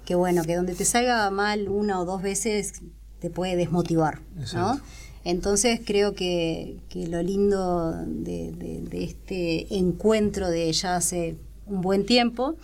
que 0.06 0.16
bueno, 0.16 0.44
que 0.44 0.56
donde 0.56 0.76
te 0.76 0.86
salga 0.86 1.30
mal 1.32 1.68
una 1.70 2.00
o 2.00 2.06
dos 2.06 2.22
veces 2.22 2.82
te 3.20 3.30
puede 3.30 3.56
desmotivar, 3.56 4.22
¿no? 4.58 4.80
Entonces 5.24 5.82
creo 5.84 6.14
que, 6.14 6.78
que 6.90 7.08
lo 7.08 7.24
lindo 7.24 7.92
de, 8.06 8.52
de- 8.52 8.82
de 8.82 9.04
este 9.04 9.76
encuentro 9.76 10.50
de 10.50 10.72
ya 10.72 10.96
hace 10.98 11.38
un 11.66 11.82
buen 11.82 12.06
tiempo 12.06 12.56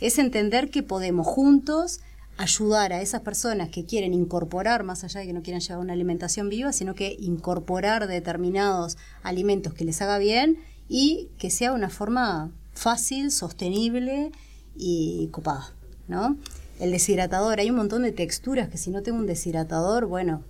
es 0.00 0.18
entender 0.18 0.70
que 0.70 0.82
podemos 0.82 1.26
juntos 1.26 2.00
ayudar 2.38 2.92
a 2.92 3.00
esas 3.02 3.20
personas 3.22 3.68
que 3.70 3.84
quieren 3.84 4.12
incorporar, 4.14 4.82
más 4.84 5.04
allá 5.04 5.20
de 5.20 5.26
que 5.26 5.32
no 5.34 5.42
quieran 5.42 5.60
llevar 5.60 5.78
una 5.78 5.92
alimentación 5.94 6.48
viva, 6.48 6.72
sino 6.72 6.94
que 6.94 7.16
incorporar 7.18 8.06
determinados 8.06 8.96
alimentos 9.22 9.72
que 9.74 9.84
les 9.84 10.00
haga 10.02 10.18
bien 10.18 10.58
y 10.88 11.28
que 11.38 11.50
sea 11.50 11.72
una 11.72 11.88
forma 11.90 12.50
fácil, 12.74 13.30
sostenible 13.30 14.32
y 14.76 15.28
copada, 15.32 15.72
¿no? 16.08 16.36
El 16.78 16.90
deshidratador, 16.90 17.58
hay 17.58 17.70
un 17.70 17.76
montón 17.76 18.02
de 18.02 18.12
texturas 18.12 18.68
que 18.68 18.76
si 18.76 18.90
no 18.90 19.02
tengo 19.02 19.18
un 19.18 19.26
deshidratador, 19.26 20.06
bueno, 20.06 20.42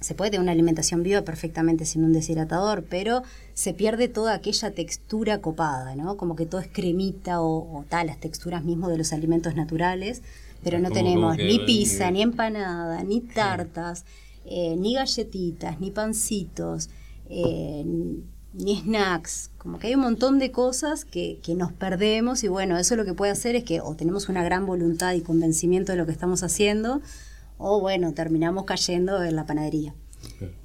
se 0.00 0.14
puede 0.14 0.30
tener 0.30 0.42
una 0.42 0.52
alimentación 0.52 1.02
viva 1.02 1.22
perfectamente 1.22 1.84
sin 1.84 2.04
un 2.04 2.12
deshidratador, 2.12 2.84
pero 2.88 3.22
se 3.54 3.74
pierde 3.74 4.08
toda 4.08 4.34
aquella 4.34 4.72
textura 4.72 5.40
copada, 5.40 5.94
¿no? 5.94 6.16
Como 6.16 6.36
que 6.36 6.46
todo 6.46 6.60
es 6.60 6.68
cremita 6.68 7.40
o, 7.40 7.78
o 7.78 7.84
tal, 7.88 8.08
las 8.08 8.20
texturas 8.20 8.64
mismo 8.64 8.88
de 8.88 8.98
los 8.98 9.12
alimentos 9.12 9.54
naturales, 9.54 10.22
pero 10.62 10.78
no 10.78 10.90
tenemos 10.90 11.36
ni 11.36 11.58
pizza, 11.60 12.10
ni 12.10 12.22
empanada, 12.22 13.02
ni 13.02 13.20
tartas, 13.20 14.04
eh, 14.44 14.76
ni 14.76 14.94
galletitas, 14.94 15.80
ni 15.80 15.90
pancitos, 15.90 16.90
eh, 17.28 17.84
ni 18.54 18.76
snacks. 18.80 19.50
Como 19.58 19.78
que 19.78 19.88
hay 19.88 19.94
un 19.94 20.00
montón 20.02 20.38
de 20.38 20.50
cosas 20.50 21.04
que, 21.04 21.38
que 21.42 21.54
nos 21.54 21.72
perdemos 21.72 22.42
y 22.44 22.48
bueno, 22.48 22.76
eso 22.78 22.96
lo 22.96 23.04
que 23.04 23.14
puede 23.14 23.32
hacer 23.32 23.56
es 23.56 23.64
que 23.64 23.80
o 23.80 23.94
tenemos 23.94 24.28
una 24.28 24.42
gran 24.44 24.66
voluntad 24.66 25.12
y 25.14 25.20
convencimiento 25.20 25.92
de 25.92 25.98
lo 25.98 26.06
que 26.06 26.12
estamos 26.12 26.42
haciendo, 26.42 27.00
o 27.58 27.80
bueno, 27.80 28.12
terminamos 28.12 28.64
cayendo 28.64 29.22
en 29.22 29.36
la 29.36 29.46
panadería. 29.46 29.94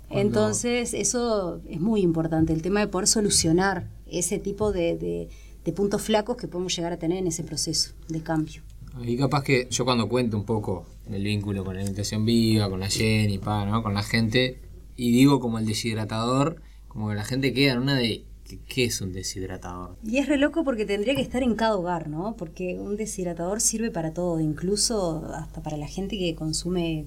Entonces, 0.10 0.94
eso 0.94 1.62
es 1.68 1.80
muy 1.82 2.02
importante, 2.02 2.54
el 2.54 2.62
tema 2.62 2.80
de 2.80 2.88
poder 2.88 3.08
solucionar 3.08 3.88
ese 4.10 4.40
tipo 4.40 4.72
de, 4.72 4.98
de- 4.98 5.30
de 5.66 5.74
puntos 5.74 6.02
flacos 6.02 6.38
que 6.38 6.48
podemos 6.48 6.74
llegar 6.74 6.94
a 6.94 6.98
tener 6.98 7.18
en 7.18 7.28
ese 7.28 7.44
proceso 7.44 7.92
de 8.08 8.22
cambio. 8.22 8.62
Y 9.04 9.18
capaz 9.18 9.44
que 9.44 9.68
yo 9.70 9.84
cuando 9.84 10.08
cuento 10.08 10.38
un 10.38 10.46
poco 10.46 10.86
el 11.12 11.22
vínculo 11.24 11.66
con 11.66 11.74
la 11.76 11.82
alimentación 11.82 12.24
viva, 12.24 12.70
con 12.70 12.80
la 12.80 12.88
Jenny, 12.90 13.38
pa, 13.38 13.66
¿no? 13.66 13.84
con 13.84 13.94
la 13.94 14.02
gente, 14.02 14.62
y 14.96 15.12
digo 15.12 15.42
como 15.42 15.60
el 15.60 15.66
deshidratador, 15.66 16.62
como 16.98 17.10
que 17.10 17.16
la 17.16 17.24
gente 17.24 17.54
queda 17.54 17.74
en 17.74 17.80
una 17.80 17.94
de 17.94 18.26
¿qué, 18.68 18.86
es 18.86 19.02
un 19.02 19.14
deshidratador? 19.14 19.96
Y 20.04 20.18
es 20.18 20.28
re 20.28 20.40
loco 20.40 20.64
porque 20.64 20.84
tendría 20.84 21.14
que 21.14 21.22
estar 21.22 21.44
en 21.44 21.54
cada 21.54 21.76
hogar, 21.76 22.10
¿no? 22.10 22.36
Porque 22.36 22.80
un 22.80 22.98
deshidratador 22.98 23.62
sirve 23.62 23.92
para 23.92 24.14
todo, 24.14 24.40
incluso 24.40 25.24
hasta 25.36 25.62
para 25.62 25.78
la 25.78 25.86
gente 25.86 26.18
que 26.18 26.34
consume 26.34 27.06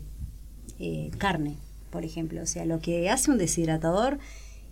eh, 0.78 1.10
carne, 1.18 1.56
por 1.90 2.04
ejemplo. 2.04 2.40
O 2.40 2.46
sea, 2.46 2.66
lo 2.66 2.78
que 2.78 3.10
hace 3.10 3.32
un 3.32 3.38
deshidratador 3.38 4.20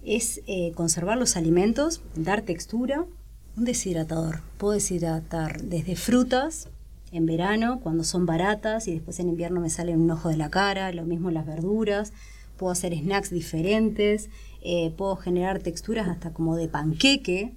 es 0.04 0.40
eh, 0.46 0.70
conservar 0.76 1.18
los 1.18 1.36
alimentos, 1.36 2.00
dar 2.14 2.42
textura. 2.42 3.04
Un 3.56 3.64
deshidratador, 3.64 4.42
puedo 4.56 4.74
deshidratar 4.74 5.62
desde 5.62 5.96
frutas 5.96 6.68
en 7.10 7.26
verano, 7.26 7.80
cuando 7.80 8.04
son 8.04 8.24
baratas, 8.24 8.86
y 8.86 8.92
después 8.92 9.18
en 9.18 9.30
invierno 9.30 9.60
me 9.60 9.68
sale 9.68 9.96
un 9.96 10.08
ojo 10.12 10.28
de 10.28 10.36
la 10.36 10.48
cara, 10.48 10.92
lo 10.92 11.04
mismo 11.04 11.32
las 11.32 11.44
verduras. 11.44 12.12
Puedo 12.58 12.72
hacer 12.72 12.92
snacks 12.94 13.30
diferentes, 13.30 14.28
eh, 14.62 14.92
puedo 14.96 15.16
generar 15.16 15.60
texturas 15.60 16.08
hasta 16.08 16.32
como 16.32 16.56
de 16.56 16.68
panqueque, 16.68 17.54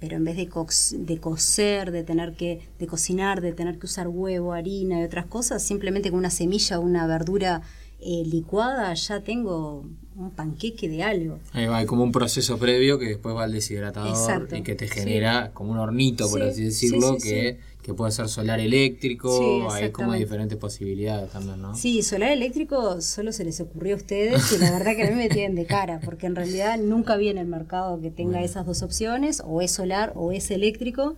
pero 0.00 0.16
en 0.16 0.24
vez 0.24 0.36
de, 0.36 0.48
cox- 0.48 0.94
de 0.98 1.18
cocer, 1.18 1.90
de 1.90 2.02
tener 2.02 2.34
que, 2.34 2.60
de 2.78 2.86
cocinar, 2.86 3.40
de 3.40 3.52
tener 3.52 3.78
que 3.78 3.86
usar 3.86 4.08
huevo, 4.08 4.52
harina 4.52 5.00
y 5.00 5.04
otras 5.04 5.26
cosas, 5.26 5.62
simplemente 5.62 6.10
con 6.10 6.18
una 6.18 6.30
semilla 6.30 6.78
o 6.78 6.82
una 6.82 7.06
verdura 7.06 7.62
eh, 8.00 8.24
licuada 8.26 8.92
ya 8.94 9.20
tengo 9.20 9.86
un 10.16 10.30
panqueque 10.30 10.88
de 10.88 11.02
algo. 11.02 11.38
Ahí 11.52 11.66
va, 11.66 11.78
hay 11.78 11.86
como 11.86 12.02
un 12.04 12.12
proceso 12.12 12.58
previo 12.58 12.98
que 12.98 13.06
después 13.06 13.34
va 13.34 13.44
al 13.44 13.52
deshidratador 13.52 14.10
Exacto, 14.10 14.56
y 14.56 14.62
que 14.62 14.74
te 14.74 14.86
sí. 14.86 14.94
genera 14.94 15.50
como 15.52 15.72
un 15.72 15.78
hornito, 15.78 16.28
por 16.30 16.40
Sí, 16.42 16.46
así 16.48 16.64
decirlo, 16.64 17.16
sí, 17.18 17.28
que, 17.28 17.58
que 17.86 17.94
puede 17.94 18.10
ser 18.10 18.28
solar 18.28 18.58
eléctrico, 18.58 19.38
Sí, 19.38 19.76
hay 19.76 19.92
como 19.92 20.12
diferentes 20.14 20.58
posibilidades 20.58 21.30
también, 21.30 21.62
¿no? 21.62 21.76
Sí, 21.76 22.02
solar 22.02 22.32
eléctrico 22.32 23.00
solo 23.00 23.30
se 23.30 23.44
les 23.44 23.60
ocurrió 23.60 23.94
a 23.94 23.98
ustedes 23.98 24.52
y 24.52 24.58
la 24.58 24.72
verdad 24.72 24.96
que 24.96 25.04
a 25.04 25.10
mí 25.10 25.14
me 25.14 25.28
tienen 25.28 25.54
de 25.54 25.66
cara, 25.66 26.00
porque 26.04 26.26
en 26.26 26.34
realidad 26.34 26.78
nunca 26.78 27.16
vi 27.16 27.28
en 27.28 27.38
el 27.38 27.46
mercado 27.46 28.00
que 28.00 28.10
tenga 28.10 28.42
esas 28.42 28.66
dos 28.66 28.82
opciones, 28.82 29.40
o 29.46 29.62
es 29.62 29.70
solar 29.70 30.12
o 30.16 30.32
es 30.32 30.50
eléctrico. 30.50 31.14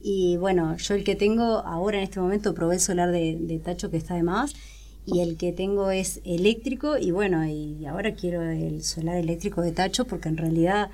Y 0.00 0.36
bueno, 0.36 0.76
yo 0.76 0.94
el 0.94 1.02
que 1.02 1.16
tengo 1.16 1.42
ahora 1.42 1.98
en 1.98 2.04
este 2.04 2.20
momento 2.20 2.54
probé 2.54 2.76
el 2.76 2.80
solar 2.80 3.10
de, 3.10 3.36
de 3.40 3.58
Tacho 3.58 3.90
que 3.90 3.96
está 3.96 4.14
de 4.14 4.22
más, 4.22 4.54
y 5.06 5.18
el 5.18 5.36
que 5.36 5.52
tengo 5.52 5.90
es 5.90 6.20
eléctrico, 6.24 6.96
y 6.96 7.10
bueno, 7.10 7.44
y 7.44 7.84
ahora 7.86 8.14
quiero 8.14 8.40
el 8.40 8.84
solar 8.84 9.16
eléctrico 9.16 9.62
de 9.62 9.72
Tacho 9.72 10.04
porque 10.04 10.28
en 10.28 10.36
realidad 10.36 10.90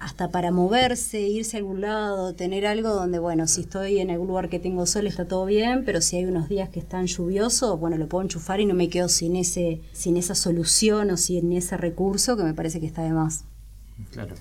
hasta 0.00 0.30
para 0.30 0.50
moverse, 0.50 1.20
irse 1.20 1.56
a 1.56 1.60
algún 1.60 1.82
lado, 1.82 2.34
tener 2.34 2.66
algo 2.66 2.88
donde, 2.88 3.18
bueno, 3.18 3.46
si 3.46 3.60
estoy 3.60 3.98
en 3.98 4.10
algún 4.10 4.28
lugar 4.28 4.48
que 4.48 4.58
tengo 4.58 4.86
sol 4.86 5.06
está 5.06 5.26
todo 5.28 5.44
bien, 5.44 5.84
pero 5.84 6.00
si 6.00 6.16
hay 6.16 6.24
unos 6.24 6.48
días 6.48 6.70
que 6.70 6.80
están 6.80 7.06
lluviosos, 7.06 7.78
bueno, 7.78 7.98
lo 7.98 8.08
puedo 8.08 8.22
enchufar 8.22 8.60
y 8.60 8.66
no 8.66 8.74
me 8.74 8.88
quedo 8.88 9.10
sin 9.10 9.36
ese, 9.36 9.82
sin 9.92 10.16
esa 10.16 10.34
solución 10.34 11.10
o 11.10 11.16
sin 11.18 11.52
ese 11.52 11.76
recurso 11.76 12.36
que 12.36 12.44
me 12.44 12.54
parece 12.54 12.80
que 12.80 12.86
está 12.86 13.02
de 13.02 13.12
más. 13.12 13.44
Claro. 14.10 14.34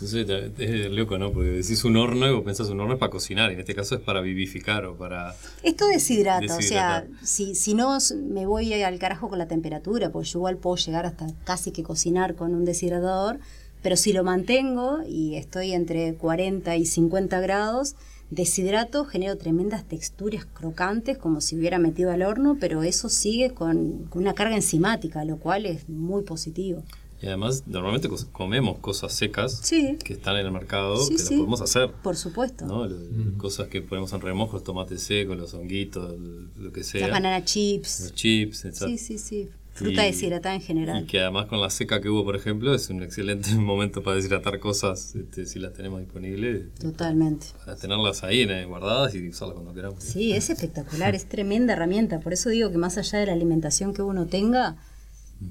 Entonces 0.00 0.52
es 0.58 0.90
loco, 0.92 1.18
¿no? 1.18 1.32
Porque 1.32 1.50
decís 1.50 1.82
un 1.84 1.96
horno 1.96 2.28
y 2.28 2.32
vos 2.32 2.44
pensás 2.44 2.68
un 2.68 2.78
horno 2.78 2.92
es 2.92 3.00
para 3.00 3.10
cocinar, 3.10 3.50
en 3.50 3.58
este 3.58 3.74
caso 3.74 3.96
es 3.96 4.00
para 4.00 4.20
vivificar 4.20 4.84
o 4.84 4.96
para... 4.96 5.34
Esto 5.64 5.88
deshidrata, 5.88 6.56
o 6.56 6.62
sea, 6.62 7.06
si, 7.24 7.56
si 7.56 7.74
no 7.74 7.98
me 8.14 8.46
voy 8.46 8.72
al 8.74 8.98
carajo 8.98 9.28
con 9.28 9.38
la 9.38 9.48
temperatura, 9.48 10.12
pues 10.12 10.30
yo 10.30 10.38
igual 10.38 10.58
puedo 10.58 10.76
llegar 10.76 11.06
hasta 11.06 11.26
casi 11.44 11.72
que 11.72 11.82
cocinar 11.82 12.36
con 12.36 12.54
un 12.54 12.64
deshidratador, 12.64 13.40
pero 13.82 13.96
si 13.96 14.12
lo 14.12 14.24
mantengo 14.24 14.98
y 15.08 15.36
estoy 15.36 15.72
entre 15.72 16.14
40 16.14 16.76
y 16.76 16.84
50 16.86 17.40
grados, 17.40 17.94
deshidrato, 18.30 19.04
genero 19.04 19.36
tremendas 19.38 19.84
texturas 19.84 20.44
crocantes 20.44 21.16
como 21.16 21.40
si 21.40 21.56
hubiera 21.56 21.78
metido 21.78 22.10
al 22.10 22.22
horno, 22.22 22.56
pero 22.60 22.82
eso 22.82 23.08
sigue 23.08 23.50
con, 23.50 24.04
con 24.10 24.22
una 24.22 24.34
carga 24.34 24.54
enzimática, 24.56 25.24
lo 25.24 25.38
cual 25.38 25.64
es 25.66 25.88
muy 25.88 26.22
positivo. 26.22 26.82
Y 27.20 27.26
además, 27.26 27.64
normalmente 27.66 28.08
comemos 28.30 28.78
cosas 28.78 29.12
secas 29.12 29.58
Sí. 29.64 29.96
que 30.04 30.12
están 30.12 30.36
en 30.36 30.46
el 30.46 30.52
mercado, 30.52 30.96
Sí, 31.04 31.12
que 31.12 31.18
sí. 31.18 31.24
las 31.24 31.32
podemos 31.40 31.60
hacer. 31.62 31.90
Por 32.02 32.16
supuesto. 32.16 32.64
¿no? 32.66 32.86
Lo- 32.86 33.38
Cosas 33.38 33.66
que 33.68 33.80
ponemos 33.82 34.12
en 34.12 34.20
remojo, 34.20 34.56
el 34.56 34.62
tomate 34.62 34.98
seco, 34.98 35.34
los 35.34 35.52
honguitos, 35.54 36.14
lo 36.56 36.70
que 36.72 36.84
sea. 36.84 37.00
Las 37.08 37.10
banana 37.10 37.44
chips. 37.44 38.00
Los 38.02 38.14
chips, 38.14 38.64
etc. 38.66 38.84
Sí, 38.86 38.98
sí, 38.98 39.18
sí. 39.18 39.48
Fruta 39.78 40.06
Y- 40.06 40.10
deshidratada 40.12 40.54
en 40.54 40.60
general. 40.60 41.02
Y 41.04 41.06
que 41.06 41.20
además 41.20 41.46
con 41.46 41.60
la 41.60 41.70
seca 41.70 42.00
que 42.00 42.08
hubo, 42.08 42.24
por 42.24 42.34
ejemplo, 42.36 42.74
es 42.74 42.88
un 42.90 43.02
excelente 43.02 43.50
momento 43.54 44.02
para 44.02 44.16
deshidratar 44.16 44.58
cosas 44.58 45.14
este, 45.14 45.46
si 45.46 45.58
las 45.58 45.72
tenemos 45.72 46.00
disponibles, 46.00 46.74
Totalmente. 46.74 47.46
para 47.64 47.76
tenerlas 47.76 48.22
ahí 48.24 48.44
guardadas 48.64 49.14
y 49.14 49.28
usarlas 49.28 49.54
cuando 49.54 49.74
queramos. 49.74 50.02
Sí, 50.02 50.32
es 50.32 50.50
espectacular, 50.50 51.14
es 51.14 51.28
tremenda 51.28 51.74
herramienta. 51.74 52.20
Por 52.20 52.32
eso 52.32 52.48
digo 52.50 52.70
que 52.70 52.78
más 52.78 52.98
allá 52.98 53.18
de 53.20 53.26
la 53.26 53.32
alimentación 53.32 53.94
que 53.94 54.02
uno 54.02 54.26
tenga, 54.26 54.76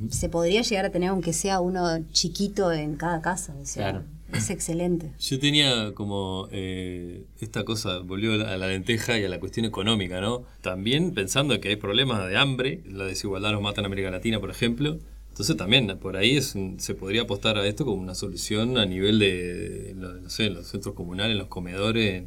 se 0.10 0.28
podría 0.28 0.62
llegar 0.64 0.86
a 0.86 0.90
tener 0.92 1.10
aunque 1.10 1.32
sea 1.32 1.62
uno 1.62 1.88
chiquito 2.12 2.72
en 2.74 2.96
cada 2.96 3.22
casa. 3.22 3.56
O 3.62 3.66
sea, 3.66 3.92
Claro. 3.92 4.06
Es 4.34 4.50
excelente. 4.50 5.12
Yo 5.20 5.40
tenía 5.40 5.94
como 5.94 6.48
eh, 6.52 7.24
esta 7.40 7.64
cosa, 7.64 8.00
volvió 8.00 8.34
a 8.34 8.58
la- 8.58 8.68
lenteja 8.68 9.18
y 9.18 9.24
a 9.26 9.30
la 9.30 9.40
cuestión 9.40 9.66
económica, 9.66 10.20
¿no? 10.22 10.44
También 10.62 11.14
pensando 11.14 11.60
que 11.60 11.70
hay 11.70 11.76
problemas 11.78 12.28
de 12.28 12.38
hambre, 12.38 12.82
la 12.86 13.06
desigualdad 13.06 13.52
nos 13.52 13.62
mata 13.62 13.82
en 13.82 13.86
América 13.86 14.12
Latina, 14.12 14.40
por 14.40 14.50
ejemplo. 14.52 15.00
Entonces 15.30 15.56
también 15.56 15.98
por 16.00 16.18
ahí 16.18 16.36
es 16.36 16.56
un- 16.56 16.80
se 16.80 16.96
podría 16.96 17.22
apostar 17.24 17.58
a 17.58 17.68
esto 17.68 17.86
como 17.86 18.02
una 18.02 18.16
solución 18.16 18.78
a 18.78 18.86
nivel 18.86 19.20
de, 19.20 19.94
no 19.96 20.30
sé, 20.30 20.50
los 20.50 20.68
centros 20.68 20.96
comunales, 20.96 21.34
en 21.34 21.38
los 21.40 21.48
comedores, 21.48 22.24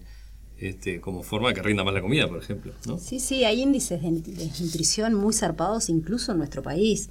este, 0.59 1.01
como 1.01 1.23
forma 1.23 1.49
de 1.49 1.55
que 1.55 1.63
rinda 1.63 1.85
más 1.85 1.95
la 1.95 2.03
comida, 2.03 2.29
por 2.29 2.39
ejemplo, 2.39 2.73
¿no? 2.87 2.99
Sí, 2.99 3.19
sí, 3.19 3.45
hay 3.45 3.63
índices 3.63 4.01
de 4.03 4.11
desnutrición 4.21 5.15
muy 5.15 5.33
zarpados 5.33 5.89
incluso 5.89 6.33
en 6.33 6.39
nuestro 6.39 6.63
país. 6.63 7.11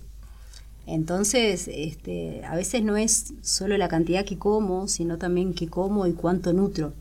Entonces, 0.92 1.68
este, 1.72 2.44
a 2.46 2.56
veces 2.56 2.84
no 2.84 2.98
es 2.98 3.34
solo 3.42 3.78
la 3.78 3.88
cantidad 3.88 4.26
que 4.26 4.38
como, 4.38 4.88
sino 4.88 5.18
también 5.18 5.54
qué 5.54 5.68
como 5.68 6.08
y 6.08 6.14
cuánto 6.14 6.52
nutro. 6.54 6.94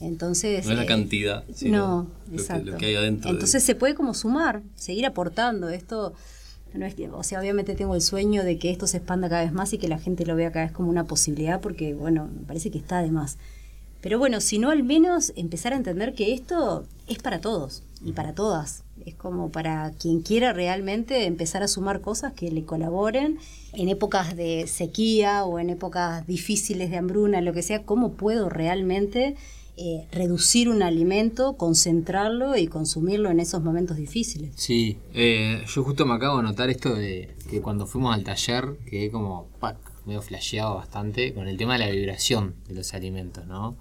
Entonces, 0.00 0.64
No 0.66 0.72
es 0.72 0.76
la 0.78 0.84
eh, 0.84 0.86
cantidad, 0.86 1.44
sino 1.52 1.78
no, 1.78 2.06
lo 2.26 2.36
que- 2.36 2.42
exacto. 2.42 2.70
lo 2.70 2.76
que 2.78 2.86
hay 2.86 2.94
adentro 2.94 3.28
de- 3.30 3.34
Entonces 3.34 3.62
se 3.64 3.74
puede 3.74 3.94
como 3.94 4.14
sumar, 4.14 4.62
seguir 4.76 5.04
aportando. 5.06 5.68
Esto 5.68 6.12
no 6.74 6.86
es 6.86 6.94
que- 6.94 7.08
o 7.10 7.22
sea, 7.24 7.40
obviamente 7.40 7.74
tengo 7.74 7.94
el 7.96 8.00
sueño 8.02 8.44
de 8.44 8.58
que 8.58 8.70
esto 8.70 8.86
se 8.86 8.98
expanda 8.98 9.28
cada 9.28 9.42
vez 9.42 9.52
más 9.52 9.72
y 9.72 9.78
que 9.78 9.88
la 9.88 9.98
gente 9.98 10.24
lo 10.24 10.36
vea 10.36 10.52
cada 10.52 10.66
vez 10.66 10.72
como 10.74 10.88
una 10.88 11.04
posibilidad, 11.04 11.60
porque 11.60 11.94
bueno, 11.94 12.28
me 12.32 12.46
parece 12.46 12.70
que 12.70 12.78
está 12.78 13.02
de 13.02 13.10
más. 13.10 13.38
Pero 14.00 14.18
bueno, 14.18 14.40
si 14.40 14.58
no 14.58 14.70
al 14.70 14.84
menos 14.84 15.32
empezar 15.36 15.72
a 15.72 15.76
entender 15.76 16.14
que 16.14 16.32
esto 16.32 16.86
es 17.06 17.18
para 17.18 17.40
todos 17.40 17.82
y 18.04 18.12
para 18.12 18.34
todas. 18.34 18.84
Es 19.04 19.14
como 19.14 19.50
para 19.50 19.92
quien 19.92 20.20
quiera 20.20 20.52
realmente 20.52 21.26
empezar 21.26 21.62
a 21.62 21.68
sumar 21.68 22.00
cosas 22.00 22.32
que 22.32 22.50
le 22.50 22.64
colaboren 22.64 23.38
en 23.72 23.88
épocas 23.88 24.36
de 24.36 24.66
sequía 24.66 25.44
o 25.44 25.58
en 25.58 25.70
épocas 25.70 26.26
difíciles 26.26 26.90
de 26.90 26.96
hambruna, 26.96 27.40
lo 27.40 27.52
que 27.52 27.62
sea, 27.62 27.84
cómo 27.84 28.12
puedo 28.12 28.48
realmente 28.48 29.36
eh, 29.76 30.06
reducir 30.10 30.68
un 30.68 30.82
alimento, 30.82 31.56
concentrarlo 31.56 32.56
y 32.56 32.66
consumirlo 32.66 33.30
en 33.30 33.40
esos 33.40 33.62
momentos 33.62 33.96
difíciles. 33.96 34.52
Sí, 34.56 34.98
eh, 35.14 35.62
yo 35.66 35.84
justo 35.84 36.04
me 36.04 36.14
acabo 36.14 36.38
de 36.38 36.42
notar 36.42 36.68
esto 36.68 36.94
de 36.94 37.36
que 37.48 37.60
cuando 37.62 37.86
fuimos 37.86 38.14
al 38.14 38.24
taller 38.24 38.76
quedé 38.90 39.10
como 39.10 39.46
medio 40.04 40.20
flasheado 40.22 40.74
bastante 40.74 41.32
con 41.32 41.46
el 41.46 41.56
tema 41.56 41.74
de 41.74 41.78
la 41.80 41.90
vibración 41.90 42.56
de 42.66 42.74
los 42.74 42.92
alimentos, 42.92 43.46
¿no? 43.46 43.76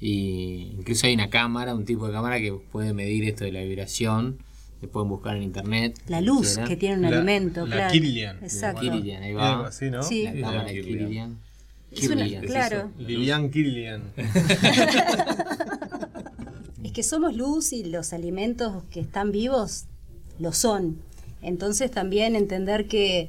Y 0.00 0.72
incluso 0.78 1.06
hay 1.06 1.14
una 1.14 1.28
cámara, 1.30 1.74
un 1.74 1.84
tipo 1.84 2.06
de 2.06 2.12
cámara 2.12 2.38
que 2.38 2.52
puede 2.52 2.92
medir 2.94 3.24
esto 3.24 3.44
de 3.44 3.52
la 3.52 3.60
vibración, 3.60 4.38
que 4.80 4.88
pueden 4.88 5.08
buscar 5.10 5.36
en 5.36 5.42
internet. 5.42 5.98
La 6.08 6.20
luz 6.22 6.58
que 6.66 6.76
tiene 6.76 6.96
un 6.96 7.02
La- 7.02 7.08
alimento, 7.18 7.66
la 7.66 7.76
claro. 7.76 7.92
Kirlian. 7.92 8.38
Exacto. 8.42 8.80
Kirlian, 8.80 9.22
ahí 9.22 9.30
Algo 9.30 9.40
va. 9.62 9.68
así, 9.68 9.90
¿no? 9.90 10.02
Sí. 10.02 10.22
La 10.24 10.32
cámara 10.32 10.64
de 10.64 10.72
Kirlian. 10.72 10.98
Kirlian. 10.98 11.38
Es 11.92 12.08
una- 12.08 12.22
Kirlian. 12.24 12.44
claro. 12.46 12.90
Lilian 12.98 13.50
Kirlian. 13.50 14.02
Es 16.84 16.92
que 16.92 17.02
somos 17.02 17.36
luz 17.36 17.72
y 17.72 17.84
los 17.84 18.12
alimentos 18.12 18.82
que 18.90 19.00
están 19.00 19.30
vivos 19.32 19.84
lo 20.38 20.52
son. 20.52 20.96
Entonces 21.42 21.90
también 21.90 22.34
entender 22.34 22.86
que 22.88 23.28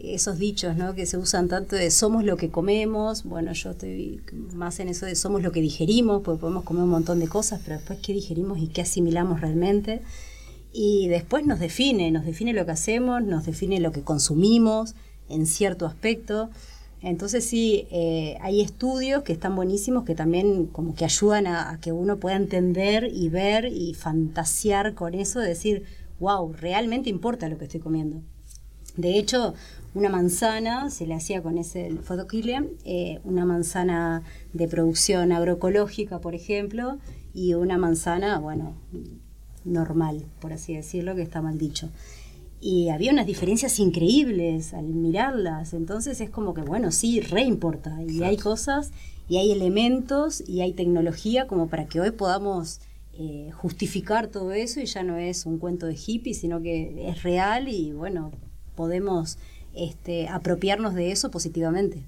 esos 0.00 0.38
dichos 0.38 0.76
¿no? 0.76 0.94
que 0.94 1.06
se 1.06 1.16
usan 1.16 1.48
tanto 1.48 1.76
de 1.76 1.90
somos 1.90 2.24
lo 2.24 2.36
que 2.36 2.50
comemos, 2.50 3.24
bueno, 3.24 3.52
yo 3.52 3.70
estoy 3.70 4.20
más 4.54 4.78
en 4.80 4.88
eso 4.88 5.06
de 5.06 5.14
somos 5.14 5.42
lo 5.42 5.52
que 5.52 5.60
digerimos, 5.60 6.22
porque 6.22 6.40
podemos 6.40 6.64
comer 6.64 6.84
un 6.84 6.90
montón 6.90 7.18
de 7.20 7.28
cosas, 7.28 7.60
pero 7.64 7.76
después 7.76 7.98
qué 8.00 8.12
digerimos 8.12 8.58
y 8.58 8.68
qué 8.68 8.82
asimilamos 8.82 9.40
realmente. 9.40 10.02
Y 10.72 11.08
después 11.08 11.46
nos 11.46 11.58
define, 11.58 12.10
nos 12.10 12.24
define 12.24 12.52
lo 12.52 12.64
que 12.64 12.72
hacemos, 12.72 13.22
nos 13.22 13.46
define 13.46 13.80
lo 13.80 13.90
que 13.90 14.02
consumimos 14.02 14.94
en 15.28 15.46
cierto 15.46 15.86
aspecto. 15.86 16.50
Entonces 17.00 17.44
sí, 17.44 17.86
eh, 17.90 18.36
hay 18.40 18.60
estudios 18.60 19.22
que 19.22 19.32
están 19.32 19.56
buenísimos 19.56 20.04
que 20.04 20.14
también 20.14 20.66
como 20.66 20.94
que 20.94 21.04
ayudan 21.04 21.46
a, 21.46 21.78
que 21.80 21.92
uno 21.92 22.18
pueda 22.18 22.36
entender 22.36 23.08
y 23.12 23.28
ver 23.28 23.66
y 23.66 23.94
fantasear 23.94 24.94
con 24.94 25.14
eso, 25.14 25.40
de 25.40 25.48
decir, 25.48 25.84
wow, 26.20 26.52
realmente 26.52 27.10
importa 27.10 27.48
lo 27.48 27.58
que 27.58 27.64
estoy 27.64 27.80
comiendo. 27.80 28.22
De 28.98 29.18
hecho, 29.18 29.54
una 29.94 30.10
manzana 30.10 30.90
se 30.90 31.06
le 31.06 31.14
hacía 31.14 31.40
con 31.40 31.56
ese 31.56 31.96
fotoquile, 32.02 32.68
eh, 32.84 33.20
una 33.24 33.46
manzana 33.46 34.22
de 34.52 34.68
producción 34.68 35.32
agroecológica, 35.32 36.20
por 36.20 36.34
ejemplo, 36.34 36.98
y 37.32 37.54
una 37.54 37.78
manzana, 37.78 38.38
bueno, 38.38 38.74
normal, 39.64 40.26
por 40.40 40.52
así 40.52 40.74
decirlo, 40.74 41.14
que 41.14 41.22
está 41.22 41.40
mal 41.40 41.56
dicho 41.56 41.88
y 42.60 42.88
había 42.88 43.12
unas 43.12 43.26
diferencias 43.26 43.78
increíbles 43.78 44.74
al 44.74 44.86
mirarlas. 44.86 45.74
Entonces 45.74 46.20
es 46.20 46.30
como 46.30 46.54
que, 46.54 46.62
bueno, 46.62 46.90
sí, 46.90 47.20
re 47.20 47.42
importa. 47.42 48.02
Y 48.02 48.22
hay 48.24 48.36
cosas, 48.36 48.90
y 49.28 49.36
hay 49.36 49.52
elementos, 49.52 50.42
y 50.46 50.60
hay 50.62 50.72
tecnología 50.72 51.46
como 51.46 51.68
para 51.68 51.86
que 51.86 52.00
hoy 52.00 52.10
podamos 52.10 52.80
eh, 53.12 53.50
justificar 53.52 54.28
todo 54.28 54.52
eso 54.52 54.80
y 54.80 54.86
ya 54.86 55.02
no 55.02 55.16
es 55.16 55.46
un 55.46 55.58
cuento 55.58 55.86
de 55.86 55.96
hippie, 55.96 56.34
sino 56.34 56.60
que 56.62 57.08
es 57.08 57.22
real 57.22 57.68
y 57.68 57.92
bueno, 57.92 58.32
podemos 58.78 59.38
este, 59.74 60.28
apropiarnos 60.28 60.94
de 60.94 61.10
eso 61.10 61.32
positivamente. 61.32 62.04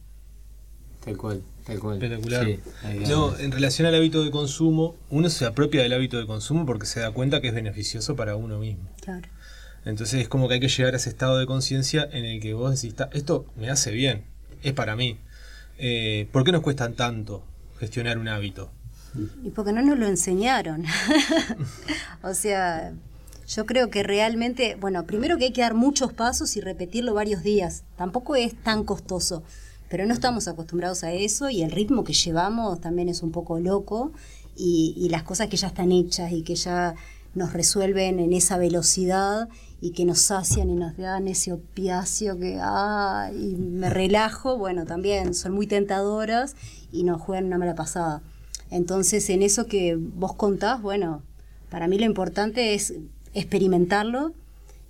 Tal 1.04 1.16
cual, 1.16 1.42
tal 1.66 1.80
cual. 1.80 2.00
Espectacular. 2.00 2.46
Sí, 2.46 2.60
no, 3.08 3.36
en 3.36 3.50
relación 3.50 3.88
al 3.88 3.96
hábito 3.96 4.22
de 4.22 4.30
consumo, 4.30 4.94
uno 5.10 5.28
se 5.30 5.46
apropia 5.46 5.82
del 5.82 5.92
hábito 5.92 6.16
de 6.16 6.26
consumo 6.26 6.64
porque 6.66 6.86
se 6.86 7.00
da 7.00 7.10
cuenta 7.10 7.40
que 7.40 7.48
es 7.48 7.54
beneficioso 7.54 8.14
para 8.14 8.36
uno 8.36 8.60
mismo. 8.60 8.88
Claro. 9.00 9.28
Entonces 9.84 10.20
es 10.20 10.28
como 10.28 10.46
que 10.46 10.54
hay 10.54 10.60
que 10.60 10.68
llegar 10.68 10.94
a 10.94 10.98
ese 10.98 11.08
estado 11.08 11.38
de 11.38 11.46
conciencia 11.46 12.08
en 12.12 12.24
el 12.24 12.40
que 12.40 12.54
vos 12.54 12.80
decís, 12.80 12.94
esto 13.12 13.46
me 13.56 13.68
hace 13.68 13.90
bien, 13.90 14.22
es 14.62 14.72
para 14.72 14.94
mí. 14.94 15.18
Eh, 15.78 16.28
¿Por 16.30 16.44
qué 16.44 16.52
nos 16.52 16.62
cuesta 16.62 16.88
tanto 16.92 17.42
gestionar 17.80 18.16
un 18.16 18.28
hábito? 18.28 18.70
Y 19.42 19.50
porque 19.50 19.72
no 19.72 19.82
nos 19.82 19.98
lo 19.98 20.06
enseñaron. 20.06 20.84
o 22.22 22.32
sea, 22.32 22.92
yo 23.54 23.66
creo 23.66 23.90
que 23.90 24.04
realmente, 24.04 24.76
bueno, 24.80 25.06
primero 25.06 25.36
que 25.36 25.46
hay 25.46 25.52
que 25.52 25.62
dar 25.62 25.74
muchos 25.74 26.12
pasos 26.12 26.56
y 26.56 26.60
repetirlo 26.60 27.14
varios 27.14 27.42
días. 27.42 27.82
Tampoco 27.96 28.36
es 28.36 28.54
tan 28.54 28.84
costoso, 28.84 29.42
pero 29.88 30.06
no 30.06 30.14
estamos 30.14 30.46
acostumbrados 30.46 31.02
a 31.02 31.12
eso 31.12 31.50
y 31.50 31.62
el 31.62 31.72
ritmo 31.72 32.04
que 32.04 32.12
llevamos 32.12 32.80
también 32.80 33.08
es 33.08 33.24
un 33.24 33.32
poco 33.32 33.58
loco 33.58 34.12
y, 34.56 35.08
las 35.10 35.24
cosas 35.24 35.48
que 35.48 35.56
ya 35.56 35.66
están 35.66 35.90
hechas 35.90 36.30
y 36.30 36.42
que 36.42 36.54
ya 36.54 36.94
nos 37.34 37.52
resuelven 37.52 38.20
en 38.20 38.32
esa 38.32 38.56
velocidad 38.56 39.48
y 39.80 39.92
que 39.92 40.04
nos 40.04 40.20
sacian 40.20 40.70
y 40.70 40.74
nos 40.74 40.96
dan 40.96 41.26
ese 41.26 41.52
opiáceo 41.52 42.38
que, 42.38 42.58
ah, 42.60 43.32
y 43.36 43.56
me 43.56 43.90
relajo, 43.90 44.58
bueno, 44.58 44.84
también 44.84 45.34
son 45.34 45.54
muy 45.54 45.66
tentadoras 45.66 46.54
y 46.92 47.02
nos 47.02 47.20
juegan 47.20 47.46
una 47.46 47.58
mala 47.58 47.74
pasada. 47.74 48.22
Entonces, 48.70 49.28
en 49.30 49.42
eso 49.42 49.66
que 49.66 49.96
vos 49.96 50.34
contás, 50.34 50.82
bueno, 50.82 51.22
para 51.68 51.88
mí 51.88 51.98
lo 51.98 52.04
importante 52.04 52.74
es 52.74 52.94
experimentarlo, 53.34 54.34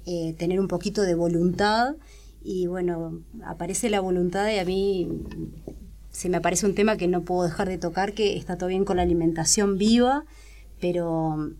eh, 0.06 0.34
tener 0.38 0.60
un 0.60 0.68
poquito 0.68 1.02
de 1.02 1.14
voluntad 1.14 1.96
y 2.42 2.66
bueno, 2.66 3.20
aparece 3.44 3.90
la 3.90 4.00
voluntad 4.00 4.50
y 4.50 4.58
a 4.58 4.64
mí 4.64 5.08
se 6.10 6.28
me 6.28 6.38
aparece 6.38 6.66
un 6.66 6.74
tema 6.74 6.96
que 6.96 7.08
no 7.08 7.22
puedo 7.22 7.42
dejar 7.42 7.68
de 7.68 7.78
tocar, 7.78 8.14
que 8.14 8.36
está 8.36 8.56
todo 8.56 8.68
bien 8.68 8.84
con 8.84 8.96
la 8.96 9.02
alimentación 9.02 9.78
viva, 9.78 10.24
pero 10.80 11.52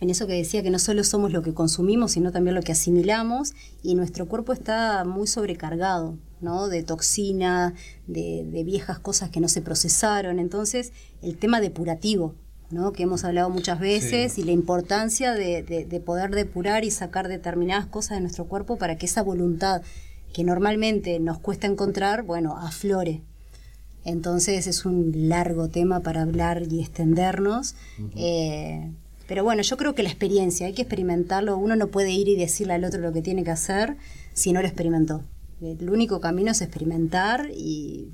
en 0.00 0.10
eso 0.10 0.26
que 0.26 0.34
decía 0.34 0.62
que 0.62 0.70
no 0.70 0.78
solo 0.78 1.04
somos 1.04 1.32
lo 1.32 1.42
que 1.42 1.54
consumimos, 1.54 2.12
sino 2.12 2.32
también 2.32 2.54
lo 2.54 2.62
que 2.62 2.72
asimilamos, 2.72 3.54
y 3.82 3.94
nuestro 3.94 4.26
cuerpo 4.26 4.52
está 4.52 5.04
muy 5.04 5.26
sobrecargado, 5.26 6.16
¿no? 6.40 6.68
De 6.68 6.82
toxina, 6.82 7.74
de, 8.06 8.46
de 8.50 8.64
viejas 8.64 8.98
cosas 8.98 9.30
que 9.30 9.40
no 9.40 9.48
se 9.48 9.60
procesaron. 9.60 10.38
Entonces, 10.38 10.92
el 11.20 11.36
tema 11.36 11.60
depurativo, 11.60 12.34
¿no? 12.70 12.92
que 12.92 13.04
hemos 13.04 13.24
hablado 13.24 13.48
muchas 13.50 13.80
veces, 13.80 14.32
Sí. 14.34 14.42
y 14.42 14.44
la 14.44 14.52
importancia 14.52 15.32
de, 15.32 15.62
de- 15.62 15.84
de 15.84 16.00
poder 16.00 16.30
depurar 16.34 16.84
y 16.84 16.90
sacar 16.90 17.28
determinadas 17.28 17.86
cosas 17.86 18.18
de 18.18 18.20
nuestro 18.20 18.44
cuerpo 18.46 18.76
para 18.76 18.96
que 18.96 19.06
esa 19.06 19.22
voluntad 19.22 19.82
que 20.32 20.44
normalmente 20.44 21.18
nos 21.20 21.38
cuesta 21.38 21.66
encontrar, 21.66 22.22
bueno, 22.24 22.56
aflore. 22.58 23.22
Entonces 24.04 24.66
es 24.66 24.84
un 24.84 25.12
largo 25.28 25.68
tema 25.68 26.00
para 26.00 26.22
hablar 26.22 26.62
y 26.70 26.80
extendernos. 26.80 27.74
Eh, 28.16 28.90
pero 29.26 29.44
bueno, 29.44 29.62
yo 29.62 29.76
creo 29.76 29.94
que 29.94 30.02
la 30.02 30.08
experiencia, 30.10 30.66
hay 30.66 30.72
que 30.74 30.82
experimentarlo. 30.82 31.56
Uno 31.58 31.76
no 31.76 31.88
puede 31.88 32.10
ir 32.12 32.28
y 32.28 32.36
decirle 32.36 32.74
al 32.74 32.84
otro 32.84 33.00
lo 33.00 33.12
que 33.12 33.20
tiene 33.22 33.44
que 33.44 33.50
hacer 33.50 33.96
si 34.34 34.52
no 34.52 34.60
lo 34.62 34.66
experimentó. 34.68 35.22
El 35.60 35.90
único 35.90 36.20
camino 36.20 36.50
es 36.52 36.60
experimentar 36.62 37.50
y... 37.54 38.08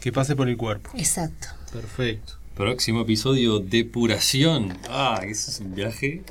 Que 0.00 0.12
pase 0.12 0.34
por 0.34 0.48
el 0.48 0.56
cuerpo. 0.56 0.90
Exacto. 0.94 1.48
Perfecto. 1.72 2.34
Próximo 2.60 3.00
episodio, 3.00 3.58
depuración. 3.58 4.76
Ah, 4.90 5.22
eso 5.24 5.50
es 5.50 5.60
un 5.60 5.74
viaje. 5.74 6.22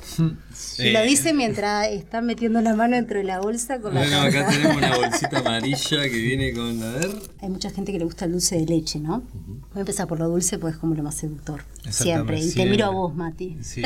Y 0.78 0.90
lo 0.92 1.02
dice 1.02 1.34
mientras 1.34 1.88
está 1.88 2.20
metiendo 2.20 2.60
la 2.60 2.76
mano 2.76 2.94
dentro 2.94 3.18
de 3.18 3.24
la 3.24 3.40
bolsa 3.40 3.80
con 3.80 3.94
la 3.94 4.02
Bueno, 4.02 4.20
acá 4.20 4.44
carta. 4.44 4.52
tenemos 4.52 4.76
una 4.76 4.96
bolsita 4.96 5.38
amarilla 5.40 6.02
que 6.08 6.16
viene 6.16 6.52
con, 6.52 6.80
a 6.84 6.92
ver, 6.92 7.10
Hay 7.42 7.48
mucha 7.48 7.70
gente 7.70 7.90
que 7.90 7.98
le 7.98 8.04
gusta 8.04 8.26
el 8.26 8.30
dulce 8.30 8.60
de 8.60 8.64
leche, 8.64 9.00
¿no? 9.00 9.24
Voy 9.32 9.78
a 9.78 9.80
empezar 9.80 10.06
por 10.06 10.20
lo 10.20 10.28
dulce 10.28 10.56
porque 10.60 10.74
es 10.74 10.80
como 10.80 10.94
lo 10.94 11.02
más 11.02 11.16
seductor. 11.16 11.64
Siempre. 11.88 12.40
Y 12.40 12.52
te 12.52 12.64
miro 12.64 12.86
a 12.86 12.90
vos, 12.90 13.12
Mati. 13.12 13.56
Sí. 13.62 13.82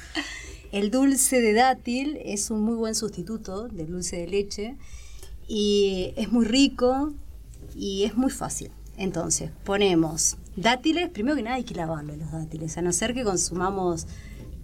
El 0.72 0.90
dulce 0.90 1.42
de 1.42 1.52
dátil 1.52 2.18
es 2.24 2.50
un 2.50 2.62
muy 2.62 2.76
buen 2.76 2.94
sustituto 2.94 3.68
del 3.68 3.88
dulce 3.88 4.16
de 4.16 4.28
leche 4.28 4.76
y 5.46 6.14
es 6.16 6.32
muy 6.32 6.46
rico 6.46 7.12
y 7.74 8.04
es 8.04 8.16
muy 8.16 8.30
fácil. 8.30 8.70
Entonces, 8.96 9.50
ponemos 9.62 10.38
dátiles, 10.56 11.10
primero 11.10 11.36
que 11.36 11.42
nada 11.42 11.56
hay 11.56 11.64
que 11.64 11.74
lavarlos 11.74 12.16
los 12.16 12.32
dátiles, 12.32 12.76
a 12.78 12.82
no 12.82 12.92
ser 12.92 13.14
que 13.14 13.24
consumamos 13.24 14.06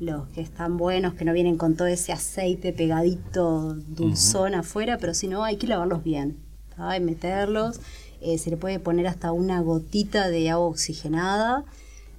los 0.01 0.27
que 0.29 0.41
están 0.41 0.77
buenos, 0.79 1.15
que 1.15 1.25
no 1.25 1.33
vienen 1.33 1.57
con 1.57 1.77
todo 1.77 1.87
ese 1.87 2.13
aceite 2.13 2.73
pegadito, 2.73 3.75
dulzón 3.75 4.55
afuera, 4.55 4.99
pero 4.99 5.15
si 5.15 5.29
no, 5.29 5.45
hay 5.45 5.57
que 5.57 5.69
lavarlos 5.69 6.03
bien. 6.03 6.39
¿tá? 6.77 6.97
Y 6.97 7.01
meterlos, 7.01 7.81
eh, 8.21 8.37
se 8.39 8.51
le 8.51 8.57
puede 8.57 8.81
poner 8.81 9.07
hasta 9.07 9.31
una 9.33 9.61
gotita 9.61 10.29
de 10.29 10.51
agua 10.51 10.67
oxigenada, 10.67 11.65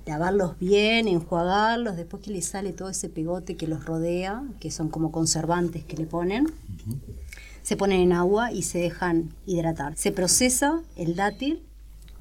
lavarlos 0.05 0.57
bien, 0.59 1.07
enjuagarlos, 1.07 1.97
después 1.97 2.23
que 2.23 2.31
le 2.31 2.41
sale 2.41 2.71
todo 2.71 2.89
ese 2.89 3.09
pegote 3.09 3.57
que 3.57 3.67
los 3.67 3.85
rodea, 3.85 4.43
que 4.59 4.71
son 4.71 4.89
como 4.89 5.11
conservantes 5.11 5.83
que 5.83 5.97
le 5.97 6.05
ponen, 6.05 6.53
se 7.63 7.75
ponen 7.77 8.01
en 8.01 8.13
agua 8.13 8.51
y 8.51 8.63
se 8.63 8.79
dejan 8.79 9.33
hidratar. 9.45 9.97
Se 9.97 10.11
procesa 10.11 10.81
el 10.95 11.15
dátil 11.15 11.63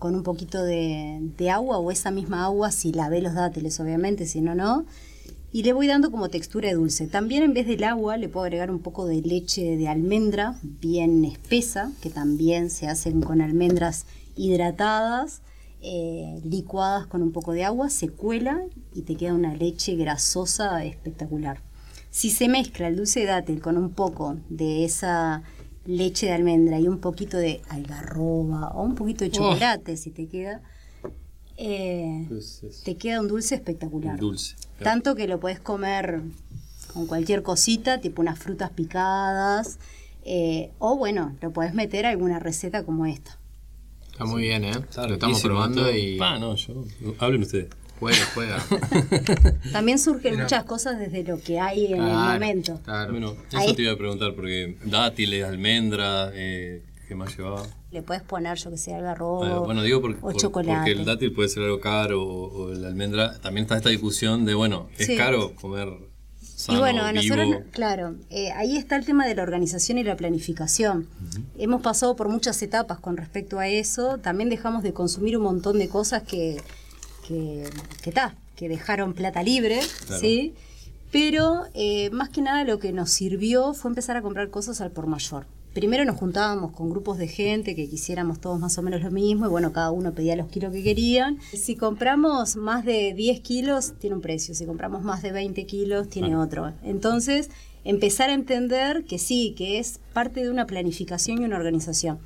con 0.03 0.17
un 0.17 0.25
poquito 0.25 0.65
de, 0.65 1.49
agua 1.49 1.79
o 1.79 1.93
esa 1.93 2.11
misma 2.11 2.43
agua 2.43 2.73
si 2.73 2.93
lavé 2.93 3.23
los 3.23 3.35
dátiles, 3.35 3.79
obviamente, 3.79 4.27
si 4.27 4.41
no, 4.41 4.53
no. 4.53 4.85
Y 5.53 5.63
le 5.63 5.73
voy 5.73 5.87
dando 5.87 6.11
como 6.11 6.29
textura 6.29 6.69
de 6.69 6.75
dulce. 6.75 7.07
También 7.07 7.45
en 7.45 7.55
vez 7.55 7.69
del 7.69 7.85
agua 7.85 8.17
le 8.17 8.29
puedo 8.29 8.43
agregar 8.43 8.73
un 8.73 8.81
poco 8.81 9.07
de 9.07 9.23
leche 9.23 9.77
de 9.77 9.87
almendra 9.87 10.59
bien 10.65 11.25
espesa, 11.25 11.93
que 12.03 12.11
también 12.11 12.69
se 12.69 12.89
hacen 12.89 13.21
con 13.21 13.41
almendras 13.41 14.07
hidratadas, 14.35 15.43
eh, 15.83 16.41
licuadas 16.43 17.07
con 17.07 17.23
un 17.23 17.31
poco 17.31 17.53
de 17.53 17.63
agua, 17.63 17.89
se 17.89 18.09
cuela 18.09 18.61
y 18.93 19.03
te 19.03 19.15
queda 19.15 19.35
una 19.35 19.55
leche 19.55 19.95
grasosa 19.95 20.85
espectacular. 20.85 21.61
Si 22.11 22.31
se 22.31 22.49
mezcla 22.49 22.89
el 22.89 22.97
dulce 22.97 23.21
de 23.21 23.27
dátil 23.27 23.61
con 23.61 23.77
un 23.77 23.91
poco 23.91 24.37
de 24.49 24.85
esa 24.85 25.45
leche 25.85 26.27
de 26.27 26.33
almendra 26.33 26.79
y 26.79 26.87
un 26.89 26.99
poquito 26.99 27.37
de 27.37 27.61
algarroba 27.69 28.69
o 28.71 28.83
un 28.85 28.95
poquito 28.95 29.25
de 29.25 29.31
chocolate, 29.31 29.97
si 29.97 30.11
te 30.11 30.27
queda, 30.29 30.61
eh, 31.57 32.25
Pues 32.29 32.63
es- 32.63 32.83
te 32.83 32.97
queda 32.97 33.21
un 33.21 33.29
dulce 33.29 33.55
espectacular. 33.57 34.19
dulce. 34.19 34.57
Tanto 34.83 35.15
que 35.15 35.29
lo 35.29 35.39
puedes 35.41 35.61
comer 35.61 36.23
con 36.93 37.07
cualquier 37.07 37.43
cosita, 37.43 38.01
tipo 38.01 38.21
unas 38.23 38.39
frutas 38.39 38.71
picadas, 38.71 39.79
eh, 40.25 40.71
o 40.79 40.97
bueno, 40.97 41.37
lo 41.41 41.53
puedes 41.53 41.75
meter 41.75 42.07
a 42.07 42.11
alguna 42.11 42.39
receta 42.39 42.85
como 42.85 43.07
esta. 43.07 43.39
Está 44.11 44.25
muy 44.25 44.43
bien, 44.43 44.65
¿eh? 44.65 44.71
Está 44.71 45.07
Lo 45.07 45.15
estamos 45.15 45.41
probando 45.41 45.91
y 45.95 46.19
Pa, 46.19 46.39
no, 46.39 46.55
yo. 46.55 46.85
Hablen 47.19 47.43
ustedes. 47.43 47.69
Juega, 48.03 48.27
juega. 48.35 48.65
También 49.73 49.99
surgen 49.99 50.41
muchas 50.41 50.65
cosas 50.65 50.99
desde 50.99 51.23
lo 51.25 51.41
que 51.41 51.61
hay 51.61 51.87
en 51.93 52.03
el 52.03 52.13
momento. 52.15 52.81
claro. 52.85 53.13
Bueno, 53.13 53.37
eso 53.49 53.59
Ahí- 53.59 53.75
te 53.75 53.83
iba 53.83 53.93
a 53.93 53.97
preguntar 53.97 54.35
porque 54.35 54.77
dátiles, 54.85 55.45
almendra, 55.45 56.31
eh, 56.35 56.83
¿qué 57.09 57.15
más 57.15 57.37
llevaba? 57.37 57.63
Le 57.91 58.03
puedes 58.03 58.23
poner, 58.23 58.57
yo 58.57 58.71
que 58.71 58.79
sé, 58.79 58.95
algarroba 58.95 59.49
Ah, 59.49 59.59
bueno, 59.59 59.83
digo 59.83 60.01
por- 60.01 60.13
o 60.13 60.21
por- 60.21 60.37
chocolate. 60.37 60.77
porque 60.79 60.93
el 60.93 61.05
dátil 61.05 61.33
puede 61.33 61.49
ser 61.49 61.63
algo 61.65 61.79
caro 61.81 62.23
o, 62.23 62.63
o 62.65 62.75
la 62.75 62.89
almendra. 62.89 63.39
También 63.41 63.65
está 63.65 63.77
esta 63.77 63.91
discusión 63.91 64.45
de, 64.47 64.55
bueno, 64.55 64.89
¿es 64.99 65.07
Sí. 65.07 65.17
caro 65.17 65.55
comer 65.55 65.89
sano, 66.41 66.79
y 66.79 66.81
bueno, 66.81 67.03
a 67.03 67.13
nosotros, 67.13 67.47
vivo. 67.49 67.61
claro, 67.71 68.15
eh, 68.31 68.51
ahí 68.53 68.77
está 68.77 68.97
el 68.97 69.05
tema 69.05 69.27
de 69.27 69.35
la 69.35 69.43
organización 69.43 69.99
y 69.99 70.05
la 70.05 70.17
planificación. 70.17 71.07
Hemos 71.59 71.83
pasado 71.83 72.17
por 72.17 72.29
muchas 72.29 72.63
etapas 72.63 72.99
con 72.99 73.17
respecto 73.17 73.59
a 73.59 73.69
eso. 73.69 74.19
También 74.19 74.49
dejamos 74.49 74.83
de 74.83 74.93
consumir 74.93 75.37
un 75.37 75.43
montón 75.43 75.79
de 75.79 75.89
cosas 75.89 76.23
que, 76.23 76.63
que, 77.33 77.65
que, 78.03 78.13
ta, 78.13 78.35
que 78.57 78.69
dejaron 78.69 79.15
plata 79.15 79.43
libre, 79.43 79.81
Claro. 80.07 80.21
¿sí? 80.21 80.55
Pero 81.11 81.63
eh, 81.75 82.11
más 82.11 82.29
que 82.31 82.41
nada 82.43 82.65
lo 82.65 82.79
que 82.79 82.93
nos 82.93 83.11
sirvió 83.11 83.75
fue 83.75 83.91
empezar 83.91 84.17
a 84.17 84.23
comprar 84.23 84.51
cosas 84.51 84.81
al 84.81 84.91
por 84.91 85.07
mayor. 85.07 85.47
Primero 85.75 86.05
nos 86.05 86.17
juntábamos 86.17 86.73
con 86.73 86.91
grupos 86.91 87.17
de 87.17 87.29
gente 87.29 87.75
que 87.75 87.89
quisiéramos 87.89 88.41
todos 88.41 88.61
más 88.61 88.77
o 88.77 88.83
menos 88.83 89.03
lo 89.03 89.11
mismo 89.11 89.47
y 89.47 89.49
bueno, 89.49 89.73
cada 89.73 89.91
uno 89.91 90.13
pedía 90.13 90.37
los 90.37 90.49
kilos 90.49 90.73
que 90.73 90.83
querían. 90.83 91.39
Si 91.55 91.77
compramos 91.77 92.57
más 92.57 92.85
de 92.85 93.15
10 93.15 93.41
kilos, 93.41 93.95
tiene 93.99 94.17
un 94.17 94.23
precio. 94.23 94.55
Si 94.55 94.67
compramos 94.67 95.03
más 95.03 95.23
de 95.23 95.33
20 95.33 95.65
kilos, 95.65 96.09
tiene 96.09 96.37
otro. 96.37 96.73
Entonces, 96.83 97.49
empezar 97.85 98.29
a 98.29 98.35
entender 98.35 99.05
que 99.05 99.19
sí, 99.19 99.55
que 99.57 99.79
es 99.79 99.99
parte 100.13 100.43
de 100.43 100.51
una 100.51 100.67
planificación 100.67 101.41
y 101.41 101.45
una 101.47 101.57
organización. 101.57 102.19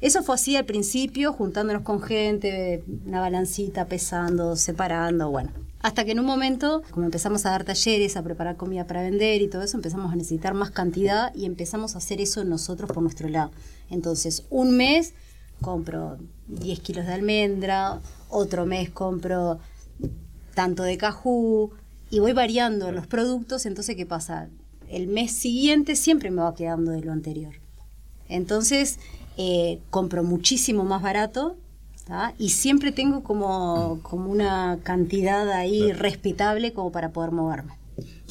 Eso 0.00 0.22
fue 0.22 0.36
así 0.36 0.56
al 0.56 0.64
principio, 0.64 1.32
juntándonos 1.32 1.82
con 1.82 2.00
gente, 2.00 2.84
una 3.06 3.20
balancita, 3.20 3.86
pesando, 3.86 4.54
separando, 4.56 5.30
bueno. 5.30 5.50
Hasta 5.80 6.04
que 6.04 6.12
en 6.12 6.20
un 6.20 6.26
momento, 6.26 6.82
como 6.90 7.06
empezamos 7.06 7.46
a 7.46 7.50
dar 7.50 7.64
talleres, 7.64 8.16
a 8.16 8.22
preparar 8.22 8.56
comida 8.56 8.86
para 8.86 9.02
vender 9.02 9.42
y 9.42 9.48
todo 9.48 9.62
eso, 9.62 9.76
empezamos 9.76 10.12
a 10.12 10.16
necesitar 10.16 10.54
más 10.54 10.70
cantidad 10.70 11.34
y 11.34 11.46
empezamos 11.46 11.94
a 11.94 11.98
hacer 11.98 12.20
eso 12.20 12.44
nosotros 12.44 12.90
por 12.92 13.02
nuestro 13.02 13.28
lado. 13.28 13.50
Entonces, 13.90 14.44
un 14.50 14.76
mes 14.76 15.14
compro 15.60 16.18
10 16.48 16.80
kilos 16.80 17.06
de 17.06 17.12
almendra, 17.12 18.00
otro 18.28 18.66
mes 18.66 18.90
compro 18.90 19.58
tanto 20.54 20.82
de 20.82 20.96
cajú 20.96 21.70
y 22.10 22.20
voy 22.20 22.32
variando 22.32 22.90
los 22.92 23.06
productos, 23.06 23.66
entonces 23.66 23.96
¿qué 23.96 24.06
pasa? 24.06 24.48
El 24.88 25.06
mes 25.08 25.32
siguiente 25.32 25.96
siempre 25.96 26.30
me 26.30 26.42
va 26.42 26.54
quedando 26.54 26.92
de 26.92 27.02
lo 27.02 27.12
anterior. 27.12 27.54
Entonces 28.28 28.98
eh, 29.38 29.78
compro 29.90 30.24
muchísimo 30.24 30.84
más 30.84 31.00
barato 31.00 31.56
¿tá? 32.06 32.34
y 32.38 32.50
siempre 32.50 32.90
tengo 32.92 33.22
como, 33.22 34.00
como 34.02 34.30
una 34.30 34.80
cantidad 34.82 35.50
ahí 35.52 35.92
respetable 35.92 36.72
como 36.72 36.90
para 36.90 37.10
poder 37.10 37.30
moverme. 37.30 37.74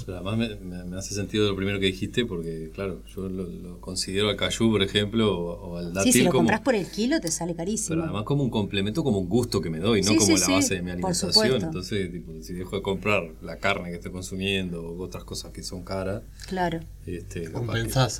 Pero 0.05 0.17
además 0.19 0.37
me, 0.37 0.55
me- 0.57 0.83
me 0.85 0.97
hace 0.97 1.13
sentido 1.15 1.49
lo 1.49 1.55
primero 1.55 1.79
que 1.79 1.87
dijiste 1.87 2.25
porque, 2.25 2.69
claro, 2.73 3.01
yo 3.13 3.27
lo, 3.29 3.43
lo 3.43 3.79
considero 3.81 4.29
al 4.29 4.35
cayú, 4.35 4.71
por 4.71 4.81
ejemplo, 4.83 5.37
o, 5.37 5.71
o 5.71 5.77
al 5.77 5.93
dátil 5.93 6.11
Sí, 6.13 6.19
si 6.19 6.25
lo 6.25 6.31
como... 6.31 6.39
compras 6.41 6.61
por 6.61 6.75
el 6.75 6.85
kilo 6.87 7.19
te 7.19 7.29
sale 7.31 7.55
carísimo. 7.55 7.89
Pero 7.89 8.03
además 8.03 8.23
como 8.23 8.43
un 8.43 8.49
complemento, 8.49 9.03
como 9.03 9.19
un 9.19 9.27
gusto 9.29 9.61
que 9.61 9.69
me 9.69 9.79
doy, 9.79 10.01
no 10.01 10.09
como 10.15 10.21
sí, 10.25 10.31
la 10.33 10.45
sí, 10.45 10.51
base 10.53 10.75
de 10.75 10.81
mi 10.81 10.91
alimentación. 10.91 11.63
Entonces, 11.63 12.11
tipo, 12.11 12.31
si 12.41 12.53
dejo 12.53 12.75
de 12.77 12.81
comprar 12.81 13.23
la 13.41 13.57
carne 13.57 13.89
que 13.89 13.95
estoy 13.95 14.11
consumiendo 14.11 14.81
o 14.83 15.01
otras 15.03 15.23
cosas 15.23 15.51
que 15.51 15.63
son 15.63 15.83
caras, 15.83 16.21
Claro. 16.47 16.79
este, 17.05 17.41
que- 17.41 17.51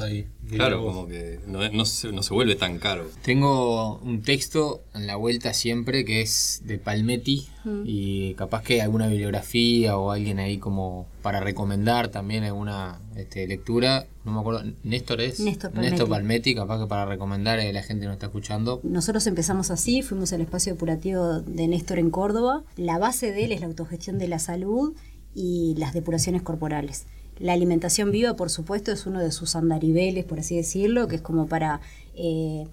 ahí. 0.03 0.27
Claro, 0.49 0.81
Vos. 0.81 0.93
como 0.95 1.07
que 1.07 1.39
no, 1.47 1.85
se, 1.85 2.11
no 2.11 2.23
se 2.23 2.33
vuelve 2.33 2.55
tan 2.55 2.79
caro. 2.79 3.05
Tengo 3.23 3.97
un 3.99 4.21
texto 4.21 4.81
en 4.93 5.05
la 5.07 5.15
vuelta 5.15 5.53
siempre 5.53 6.05
que 6.05 6.21
es 6.21 6.61
de 6.65 6.77
Palmetti 6.77 7.47
y 7.85 8.33
capaz 8.35 8.63
que 8.63 8.81
alguna 8.81 9.07
bibliografía 9.07 9.97
o 9.97 10.11
alguien 10.11 10.39
ahí 10.39 10.57
como 10.57 11.05
para 11.21 11.41
recomendar 11.41 11.66
también 12.11 12.43
alguna 12.43 12.99
este, 13.15 13.47
lectura. 13.47 14.07
No 14.23 14.31
me 14.31 14.39
acuerdo, 14.39 14.63
Néstor 14.83 15.21
es. 15.21 15.39
Néstor 15.39 15.71
Palmetti. 15.71 16.05
Palmetti, 16.05 16.55
capaz 16.55 16.79
que 16.79 16.87
para 16.87 17.05
recomendar 17.05 17.59
a 17.59 17.71
la 17.71 17.83
gente 17.83 18.01
que 18.01 18.07
nos 18.07 18.15
está 18.15 18.27
escuchando. 18.27 18.79
Nosotros 18.83 19.25
empezamos 19.27 19.71
así, 19.71 20.01
fuimos 20.01 20.33
al 20.33 20.41
espacio 20.41 20.73
depurativo 20.73 21.39
de 21.41 21.67
Néstor 21.67 21.99
en 21.99 22.09
Córdoba. 22.09 22.63
La 22.75 22.97
base 22.97 23.31
de 23.31 23.45
él 23.45 23.51
es 23.51 23.61
la 23.61 23.67
autogestión 23.67 24.17
de 24.17 24.27
la 24.27 24.39
salud 24.39 24.93
y 25.33 25.75
las 25.77 25.93
depuraciones 25.93 26.41
corporales. 26.41 27.05
La 27.39 27.53
alimentación 27.53 28.11
viva, 28.11 28.35
por 28.35 28.49
supuesto, 28.49 28.91
es 28.91 29.05
uno 29.05 29.19
de 29.19 29.31
sus 29.31 29.55
andariveles, 29.55 30.25
por 30.25 30.39
así 30.39 30.55
decirlo, 30.55 31.07
que 31.07 31.17
es 31.17 31.21
como 31.21 31.47
para 31.47 31.81
eh, 32.15 32.65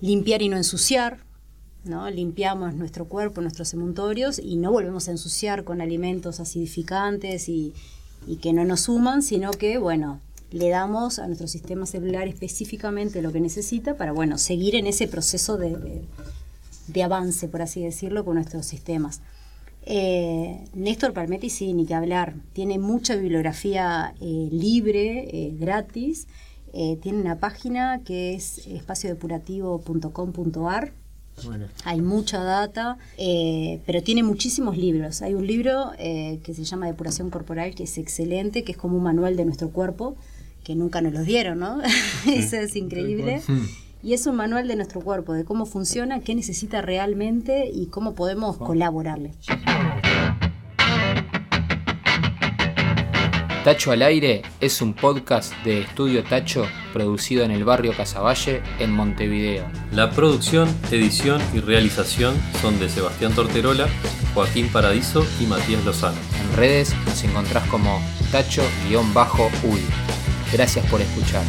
limpiar 0.00 0.42
y 0.42 0.48
no 0.48 0.56
ensuciar. 0.56 1.18
¿no? 1.84 2.10
Limpiamos 2.10 2.74
nuestro 2.74 3.06
cuerpo, 3.06 3.40
nuestros 3.40 3.72
emuntorios 3.72 4.38
y 4.38 4.56
no 4.56 4.70
volvemos 4.70 5.08
a 5.08 5.12
ensuciar 5.12 5.64
con 5.64 5.80
alimentos 5.80 6.40
acidificantes 6.40 7.48
y, 7.48 7.74
y 8.26 8.36
que 8.36 8.52
no 8.52 8.64
nos 8.64 8.80
suman, 8.82 9.22
sino 9.22 9.50
que, 9.52 9.78
bueno, 9.78 10.20
le 10.50 10.68
damos 10.68 11.18
a 11.18 11.26
nuestro 11.26 11.48
sistema 11.48 11.86
celular 11.86 12.28
específicamente 12.28 13.22
lo 13.22 13.32
que 13.32 13.40
necesita 13.40 13.96
para, 13.96 14.12
bueno, 14.12 14.36
seguir 14.38 14.74
en 14.74 14.86
ese 14.86 15.06
proceso 15.08 15.56
de, 15.56 16.02
de- 16.88 17.02
avance, 17.04 17.48
por 17.48 17.62
así 17.62 17.82
decirlo, 17.82 18.24
con 18.24 18.34
nuestros 18.34 18.66
sistemas. 18.66 19.20
Eh, 19.86 20.64
Néstor 20.74 21.12
Palmetti, 21.12 21.50
sí, 21.50 21.72
ni 21.72 21.86
que 21.86 21.94
hablar. 21.94 22.34
Tiene 22.52 22.78
mucha 22.78 23.14
bibliografía 23.16 24.14
eh, 24.20 24.48
libre, 24.50 25.28
eh, 25.32 25.54
gratis. 25.58 26.26
Eh, 26.72 26.98
tiene 27.02 27.20
una 27.20 27.38
página 27.38 28.00
que 28.04 28.34
es 28.34 28.66
espaciodepurativo.com.ar. 28.66 30.92
Bueno, 31.44 31.66
Hay 31.84 32.00
mucha 32.00 32.42
data, 32.42 32.98
eh, 33.18 33.80
pero 33.86 34.02
tiene 34.02 34.22
muchísimos 34.22 34.76
libros. 34.76 35.22
Hay 35.22 35.34
un 35.34 35.46
libro 35.46 35.92
eh, 35.98 36.40
que 36.42 36.54
se 36.54 36.64
llama 36.64 36.86
Depuración 36.86 37.30
Corporal, 37.30 37.74
que 37.74 37.84
es 37.84 37.98
excelente, 37.98 38.64
que 38.64 38.72
es 38.72 38.78
como 38.78 38.96
un 38.96 39.02
manual 39.02 39.36
de 39.36 39.44
nuestro 39.44 39.70
cuerpo, 39.70 40.16
que 40.64 40.74
nunca 40.74 41.00
nos 41.00 41.12
los 41.12 41.26
dieron, 41.26 41.58
¿no? 41.60 41.80
Eso 42.26 42.56
es 42.56 42.76
increíble. 42.76 43.42
Y 44.02 44.14
es 44.14 44.26
un 44.26 44.36
manual 44.36 44.66
de 44.66 44.76
nuestro 44.76 45.00
cuerpo, 45.00 45.34
de 45.34 45.44
cómo 45.44 45.66
funciona, 45.66 46.20
qué 46.20 46.34
necesita 46.34 46.80
realmente 46.80 47.70
y 47.72 47.86
cómo 47.86 48.14
podemos 48.14 48.56
colaborarle. 48.56 49.32
Tacho 53.64 53.92
al 53.92 54.00
aire 54.00 54.40
es 54.60 54.80
un 54.80 54.94
podcast 54.94 55.52
de 55.64 55.82
Estudio 55.82 56.24
Tacho 56.24 56.66
producido 56.94 57.44
en 57.44 57.50
el 57.50 57.62
barrio 57.64 57.92
Casaballe 57.94 58.62
en 58.78 58.90
Montevideo. 58.90 59.66
La 59.92 60.10
producción, 60.10 60.74
edición 60.90 61.42
y 61.52 61.60
realización 61.60 62.34
son 62.62 62.80
de 62.80 62.88
Sebastián 62.88 63.34
Torterola, 63.34 63.86
Joaquín 64.32 64.68
Paradiso 64.68 65.26
y 65.40 65.44
Matías 65.44 65.84
Lozano. 65.84 66.16
En 66.42 66.56
redes 66.56 66.94
nos 67.04 67.22
encontrás 67.22 67.68
como 67.68 68.00
Tacho-Uy. 68.32 69.82
Gracias 70.52 70.86
por 70.86 71.02
escuchar. 71.02 71.44